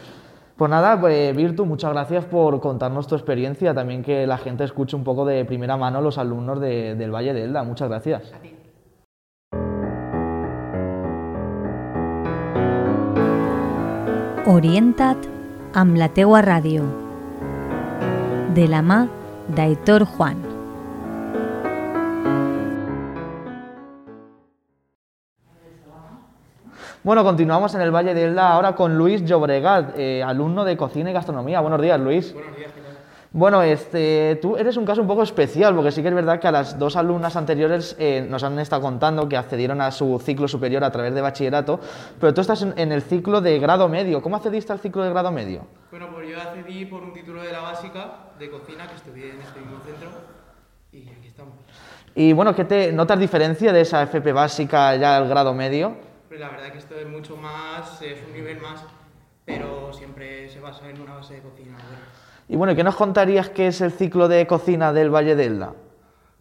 Pues 0.61 0.71
nada, 0.71 1.01
pues, 1.01 1.35
Virtu, 1.35 1.65
muchas 1.65 1.91
gracias 1.91 2.27
por 2.27 2.61
contarnos 2.61 3.07
tu 3.07 3.15
experiencia, 3.15 3.73
también 3.73 4.03
que 4.03 4.27
la 4.27 4.37
gente 4.37 4.63
escuche 4.63 4.95
un 4.95 5.05
poco 5.05 5.25
de 5.25 5.47
primera 5.47 5.79
mano 5.79 6.03
los 6.03 6.19
alumnos 6.19 6.61
de- 6.61 6.95
del 6.97 7.11
Valle 7.11 7.33
de 7.33 7.45
Elda. 7.45 7.63
Muchas 7.65 7.89
gracias. 7.89 8.31
A 8.35 8.39
ti. 8.43 8.55
Orienta't 14.47 15.27
amb 15.73 15.97
la 15.97 16.09
teua 16.13 16.43
ràdio. 16.43 16.85
De 18.55 18.67
la 18.69 18.83
mà 18.83 19.07
d'Aitor 19.55 20.05
Juan. 20.05 20.50
Bueno, 27.03 27.25
continuamos 27.25 27.75
en 27.75 27.81
el 27.81 27.91
Valle 27.91 28.13
de 28.13 28.25
Elda 28.25 28.53
ahora 28.53 28.75
con 28.75 28.99
Luis 28.99 29.25
Llobregat, 29.25 29.95
eh, 29.97 30.23
alumno 30.23 30.67
de 30.67 30.77
cocina 30.77 31.09
y 31.09 31.15
gastronomía. 31.15 31.61
Buenos 31.61 31.81
días, 31.81 31.99
Luis. 31.99 32.35
Buenos 32.35 32.55
días, 32.55 32.73
¿qué 32.75 32.81
tal? 32.83 32.91
Bueno, 33.33 33.63
este, 33.63 34.39
tú 34.43 34.59
eres 34.59 34.77
un 34.77 34.85
caso 34.85 35.01
un 35.01 35.07
poco 35.07 35.23
especial, 35.23 35.75
porque 35.75 35.93
sí 35.93 36.03
que 36.03 36.09
es 36.09 36.15
verdad 36.15 36.39
que 36.39 36.49
a 36.49 36.53
las 36.53 36.79
dos 36.79 36.97
alumnas 36.97 37.37
anteriores 37.37 37.97
eh, 37.99 38.27
nos 38.29 38.45
han 38.45 38.59
estado 38.59 38.83
contando 38.83 39.27
que 39.31 39.39
accedieron 39.39 39.81
a 39.81 39.91
su 39.93 40.19
ciclo 40.19 40.47
superior 40.47 40.85
a 40.85 40.93
través 40.93 41.15
de 41.15 41.23
bachillerato, 41.23 41.81
pero 42.21 42.35
tú 42.35 42.43
estás 42.43 42.61
en, 42.61 42.75
en 42.77 42.93
el 42.93 43.01
ciclo 43.01 43.41
de 43.41 43.59
grado 43.59 43.89
medio. 43.89 44.21
¿Cómo 44.21 44.37
accediste 44.37 44.71
al 44.71 44.81
ciclo 44.81 45.03
de 45.03 45.09
grado 45.09 45.33
medio? 45.33 45.63
Bueno, 45.91 46.09
pues 46.13 46.29
yo 46.29 46.39
accedí 46.39 46.85
por 46.85 47.03
un 47.03 47.15
título 47.15 47.43
de 47.43 47.51
la 47.51 47.61
básica 47.61 48.09
de 48.39 48.51
cocina 48.51 48.87
que 48.87 48.97
estudié 48.97 49.31
en 49.31 49.41
este 49.41 49.59
mismo 49.59 49.79
centro 49.87 50.11
y 50.93 51.09
aquí 51.09 51.29
estamos. 51.29 51.55
Y 52.15 52.35
bueno, 52.35 52.55
¿qué 52.55 52.67
te 52.67 52.93
notas 52.93 53.19
diferencia 53.19 53.73
de 53.73 53.81
esa 53.81 54.03
FP 54.03 54.33
básica 54.35 54.95
ya 54.97 55.17
al 55.17 55.29
grado 55.29 55.55
medio? 55.55 56.10
Pero 56.31 56.43
la 56.43 56.51
verdad 56.51 56.71
que 56.71 56.79
esto 56.79 56.95
es 56.95 57.09
mucho 57.09 57.37
más, 57.37 58.01
es 58.03 58.23
un 58.25 58.33
nivel 58.33 58.61
más, 58.61 58.85
pero 59.45 59.93
siempre 59.93 60.49
se 60.49 60.61
basa 60.61 60.89
en 60.89 61.01
una 61.01 61.17
base 61.17 61.35
de 61.35 61.41
cocina. 61.41 61.77
Y 62.49 62.55
bueno, 62.55 62.77
¿qué 62.77 62.85
nos 62.85 62.95
contarías 62.95 63.51
que 63.51 63.67
es 63.67 63.81
el 63.81 63.91
ciclo 63.91 64.29
de 64.29 64.47
cocina 64.47 64.93
del 64.93 65.13
Valle 65.13 65.35
de 65.35 65.47
Elda? 65.47 65.75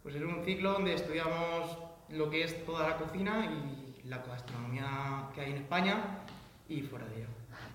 Pues 0.04 0.14
es 0.14 0.22
un 0.22 0.44
ciclo 0.44 0.74
donde 0.74 0.94
estudiamos 0.94 1.76
lo 2.08 2.30
que 2.30 2.44
es 2.44 2.64
toda 2.64 2.88
la 2.88 2.96
cocina 2.98 3.46
y 3.46 4.08
la 4.08 4.18
gastronomía 4.18 5.24
que 5.34 5.40
hay 5.40 5.50
en 5.50 5.56
España 5.56 6.20
y 6.68 6.82
fuera 6.82 7.06
de 7.06 7.16
ella. 7.16 7.26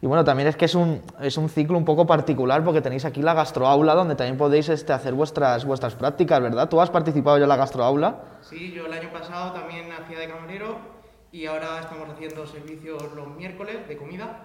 Y 0.01 0.07
bueno, 0.07 0.23
también 0.23 0.47
es 0.47 0.55
que 0.55 0.65
es 0.65 0.75
un, 0.75 1.01
es 1.19 1.35
un 1.35 1.49
ciclo 1.49 1.77
un 1.77 1.83
poco 1.83 2.07
particular 2.07 2.63
porque 2.63 2.79
tenéis 2.79 3.03
aquí 3.03 3.21
la 3.21 3.33
gastroaula 3.33 3.93
donde 3.93 4.15
también 4.15 4.37
podéis 4.37 4.69
este, 4.69 4.93
hacer 4.93 5.13
vuestras, 5.13 5.65
vuestras 5.65 5.95
prácticas, 5.95 6.41
¿verdad? 6.41 6.69
¿Tú 6.69 6.79
has 6.79 6.89
participado 6.89 7.37
ya 7.39 7.43
en 7.43 7.49
la 7.49 7.57
gastroaula? 7.57 8.15
Sí, 8.39 8.71
yo 8.71 8.85
el 8.85 8.93
año 8.93 9.11
pasado 9.11 9.51
también 9.51 9.91
hacía 9.91 10.19
de 10.19 10.29
camarero 10.29 10.94
y 11.35 11.47
ahora 11.47 11.81
estamos 11.81 12.07
haciendo 12.07 12.47
servicios 12.47 13.11
los 13.13 13.27
miércoles 13.35 13.85
de 13.89 13.97
comida 13.97 14.39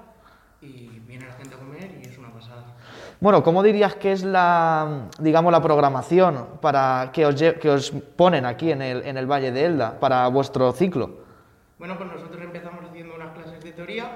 y 0.60 0.88
viene 1.06 1.24
la 1.24 1.34
gente 1.34 1.54
a 1.54 1.58
comer 1.58 2.00
y 2.02 2.08
es 2.08 2.18
una 2.18 2.32
pasada. 2.32 2.64
Bueno, 3.20 3.44
¿cómo 3.44 3.62
dirías 3.62 3.94
que 3.94 4.10
es 4.10 4.24
la, 4.24 5.08
digamos, 5.20 5.52
la 5.52 5.62
programación 5.62 6.58
para 6.60 7.10
que 7.12 7.26
os, 7.26 7.36
que 7.36 7.70
os 7.70 7.92
ponen 7.92 8.44
aquí 8.44 8.72
en 8.72 8.82
el, 8.82 9.06
en 9.06 9.16
el 9.16 9.30
Valle 9.30 9.52
de 9.52 9.66
Elda 9.66 10.00
para 10.00 10.26
vuestro 10.26 10.72
ciclo? 10.72 11.20
Bueno, 11.78 11.96
pues 11.96 12.10
nosotros 12.10 12.42
empezamos 12.42 12.84
haciendo 12.84 13.14
unas 13.14 13.34
clases 13.34 13.62
de 13.62 13.70
teoría 13.70 14.10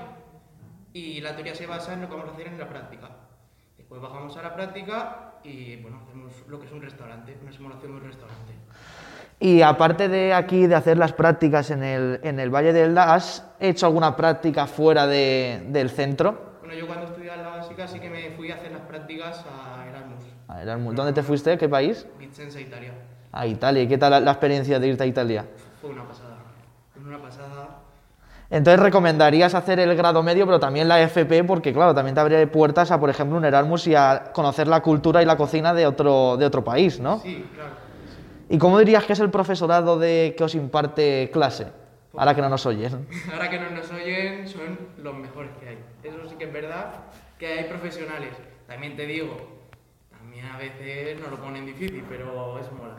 y 0.92 1.20
la 1.20 1.36
teoría 1.36 1.54
se 1.54 1.68
basa 1.68 1.92
en 1.92 2.00
lo 2.00 2.08
que 2.08 2.16
vamos 2.16 2.30
a 2.30 2.32
hacer 2.32 2.48
en 2.48 2.58
la 2.58 2.68
práctica. 2.68 3.08
Después 3.76 4.00
bajamos 4.02 4.36
a 4.36 4.42
la 4.42 4.52
práctica 4.52 5.34
y 5.44 5.76
bueno, 5.76 6.00
hacemos 6.02 6.32
lo 6.48 6.58
que 6.58 6.66
es 6.66 6.72
un 6.72 6.82
restaurante, 6.82 7.38
una 7.40 7.52
simulación 7.52 7.92
de 7.92 7.98
un 7.98 8.04
restaurante. 8.04 8.53
Y 9.40 9.62
aparte 9.62 10.08
de 10.08 10.32
aquí, 10.32 10.66
de 10.66 10.74
hacer 10.74 10.96
las 10.96 11.12
prácticas 11.12 11.70
en 11.70 11.82
el, 11.82 12.20
en 12.22 12.38
el 12.40 12.50
Valle 12.54 12.72
de 12.72 12.84
Elda, 12.84 13.14
¿has 13.14 13.44
hecho 13.60 13.86
alguna 13.86 14.16
práctica 14.16 14.66
fuera 14.66 15.06
de- 15.06 15.62
del 15.68 15.90
centro? 15.90 16.54
Bueno, 16.60 16.74
yo 16.74 16.86
cuando 16.86 17.06
estudiaba 17.06 17.42
la 17.42 17.48
básica 17.56 17.86
sí 17.86 17.98
que 18.00 18.08
me 18.08 18.30
fui 18.36 18.50
a 18.50 18.54
hacer 18.54 18.72
las 18.72 18.80
prácticas 18.82 19.44
a 19.50 19.86
Erasmus, 19.88 20.24
A 20.48 20.62
Erasmus. 20.62 20.94
¿Dónde 20.94 21.12
te 21.12 21.22
fuiste? 21.22 21.58
¿Qué 21.58 21.68
país? 21.68 22.06
Vicenza, 22.18 22.60
Italia. 22.60 22.92
A 23.32 23.46
Italia. 23.46 23.82
¿Y 23.82 23.88
qué 23.88 23.98
tal 23.98 24.12
la, 24.12 24.20
la 24.20 24.30
experiencia 24.30 24.78
de 24.78 24.86
irte 24.86 25.02
a 25.02 25.06
Italia? 25.06 25.44
Fue 25.80 25.90
una 25.90 26.04
pasada, 26.06 26.36
fue 26.94 27.02
una 27.02 27.18
pasada. 27.20 27.68
Entonces 28.50 28.80
recomendarías 28.80 29.54
hacer 29.54 29.80
el 29.80 29.94
grado 29.96 30.22
medio, 30.22 30.46
pero 30.46 30.60
también 30.60 30.86
la 30.88 31.02
FP, 31.02 31.44
porque 31.44 31.72
claro, 31.72 31.94
también 31.94 32.14
te 32.14 32.20
abre 32.20 32.46
puertas 32.46 32.90
a, 32.92 33.00
por 33.00 33.10
ejemplo, 33.10 33.36
un 33.36 33.44
Erasmus 33.44 33.88
y 33.88 33.94
a 33.94 34.30
conocer 34.32 34.68
la 34.68 34.80
cultura 34.80 35.22
y 35.22 35.26
la 35.26 35.36
cocina 35.36 35.74
de 35.74 35.86
otro, 35.86 36.36
de 36.36 36.46
otro 36.46 36.62
país, 36.62 37.00
¿no? 37.00 37.18
Sí, 37.18 37.44
claro. 37.54 37.70
¿Y 38.54 38.58
cómo 38.58 38.78
dirías 38.78 39.02
que 39.04 39.14
es 39.14 39.18
el 39.18 39.30
profesorado 39.30 39.98
de 39.98 40.36
que 40.38 40.44
os 40.44 40.54
imparte 40.54 41.28
clase? 41.32 41.66
Ahora 42.16 42.36
que 42.36 42.40
no 42.40 42.48
nos 42.48 42.64
oyen. 42.66 43.04
Ahora 43.32 43.50
que 43.50 43.58
no 43.58 43.68
nos 43.70 43.90
oyen, 43.90 44.46
son 44.46 44.78
los 45.02 45.12
mejores 45.16 45.50
que 45.58 45.70
hay. 45.70 45.78
Eso 46.04 46.18
sí 46.28 46.36
que 46.36 46.44
es 46.44 46.52
verdad, 46.52 46.94
que 47.36 47.48
hay 47.48 47.64
profesionales. 47.64 48.30
También 48.68 48.94
te 48.94 49.06
digo, 49.06 49.36
también 50.08 50.46
a 50.46 50.56
veces 50.56 51.18
nos 51.20 51.32
lo 51.32 51.38
ponen 51.38 51.66
difícil, 51.66 52.04
pero 52.08 52.56
es 52.60 52.70
mola. 52.70 52.94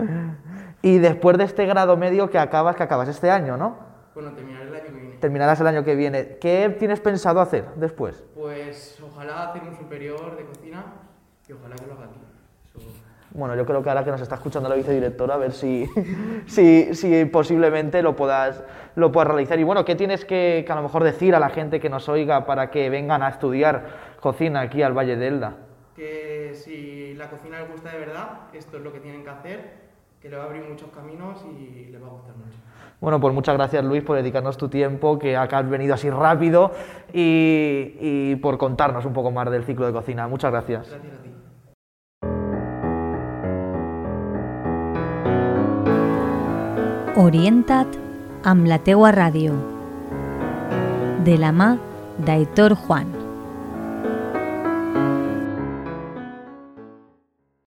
Y 0.82 0.98
después 0.98 1.38
de 1.38 1.46
este 1.46 1.66
grado 1.66 1.96
medio 1.96 2.30
que 2.30 2.38
acabas, 2.38 2.76
que 2.76 2.84
acabas 2.84 3.08
este 3.08 3.32
año, 3.32 3.56
¿no? 3.56 3.78
Bueno, 4.14 4.34
terminaré 4.34 4.68
el 4.68 4.76
año 4.76 4.84
que 4.88 4.92
viene. 5.00 5.16
Terminarás 5.22 5.62
el 5.62 5.68
año 5.68 5.86
que 5.86 5.96
viene. 5.96 6.38
¿Qué 6.42 6.76
tienes 6.78 7.00
pensado 7.00 7.40
hacer 7.40 7.64
después? 7.78 8.26
Pues 8.36 9.00
ojalá 9.02 9.52
hacer 9.52 9.62
un 9.64 9.78
superior 9.78 10.36
de 10.36 10.44
cocina 10.44 10.84
y 11.48 11.54
ojalá 11.54 11.76
que 11.78 11.86
lo 11.86 11.94
haga 11.94 12.06
aquí. 12.08 12.20
Eso- 12.78 13.05
Bueno, 13.36 13.54
yo 13.58 13.66
creo 13.66 13.84
que 13.84 13.90
ahora 13.90 14.06
que 14.06 14.12
nos 14.12 14.22
está 14.22 14.36
escuchando 14.36 14.70
la 14.70 14.76
vicedirectora, 14.76 15.34
a 15.34 15.38
ver 15.38 15.52
si, 15.52 15.86
si, 16.46 16.96
si 16.96 17.26
posiblemente 17.26 18.02
lo 18.02 18.16
puedas, 18.16 18.64
lo 18.96 19.12
puedas 19.12 19.28
realizar. 19.28 19.60
Y 19.60 19.64
bueno, 19.64 19.84
¿qué 19.84 19.96
tienes 19.96 20.24
que, 20.24 20.64
que 20.66 20.72
a 20.72 20.76
lo 20.76 20.82
mejor 20.82 21.04
decir 21.04 21.36
a 21.36 21.40
la 21.40 21.50
gente 21.50 21.82
que 21.82 21.90
nos 21.90 22.08
oiga 22.08 22.46
para 22.46 22.72
que 22.72 22.90
vengan 22.90 23.22
a 23.24 23.28
estudiar 23.28 23.88
cocina 24.22 24.62
aquí 24.62 24.82
al 24.82 24.94
Valle 24.98 25.18
de 25.18 25.28
Elda? 25.28 25.58
Que 25.98 26.54
si 26.54 27.14
la 27.16 27.30
cocina 27.30 27.60
les 27.60 27.70
gusta 27.70 27.92
de 27.92 28.00
verdad, 28.00 28.30
esto 28.54 28.78
es 28.78 28.84
lo 28.84 28.94
que 28.94 29.02
tienen 29.02 29.26
que 29.26 29.30
hacer, 29.30 29.74
que 30.22 30.30
le 30.30 30.38
va 30.38 30.44
a 30.44 30.46
abrir 30.46 30.64
muchos 30.64 30.90
caminos 30.92 31.46
y 31.60 31.88
les 31.92 32.02
va 32.02 32.08
a 32.08 32.12
gustar 32.12 32.38
mucho. 32.38 32.58
Bueno, 33.02 33.20
pues 33.20 33.34
muchas 33.34 33.56
gracias 33.56 33.84
Luis 33.84 34.02
por 34.02 34.16
dedicarnos 34.16 34.56
tu 34.56 34.70
tiempo, 34.70 35.20
que 35.20 35.36
acá 35.36 35.58
has 35.58 35.70
venido 35.70 35.94
así 35.94 36.10
rápido 36.10 36.72
y, 37.12 37.98
y 38.00 38.36
por 38.38 38.58
contarnos 38.58 39.04
un 39.04 39.12
poco 39.12 39.30
más 39.32 39.52
del 39.52 39.66
ciclo 39.66 39.86
de 39.86 39.92
cocina. 39.92 40.26
Muchas 40.30 40.52
gracias. 40.52 40.90
Gracias 40.90 41.14
a 41.14 41.22
ti. 41.22 41.45
Orienta't 47.16 47.94
amb 48.44 48.66
la 48.68 48.76
teua 48.84 49.14
ràdio. 49.16 49.56
De 51.24 51.38
la 51.40 51.56
mà 51.56 51.70
d'Aitor 52.28 52.76
Juan. 52.76 53.15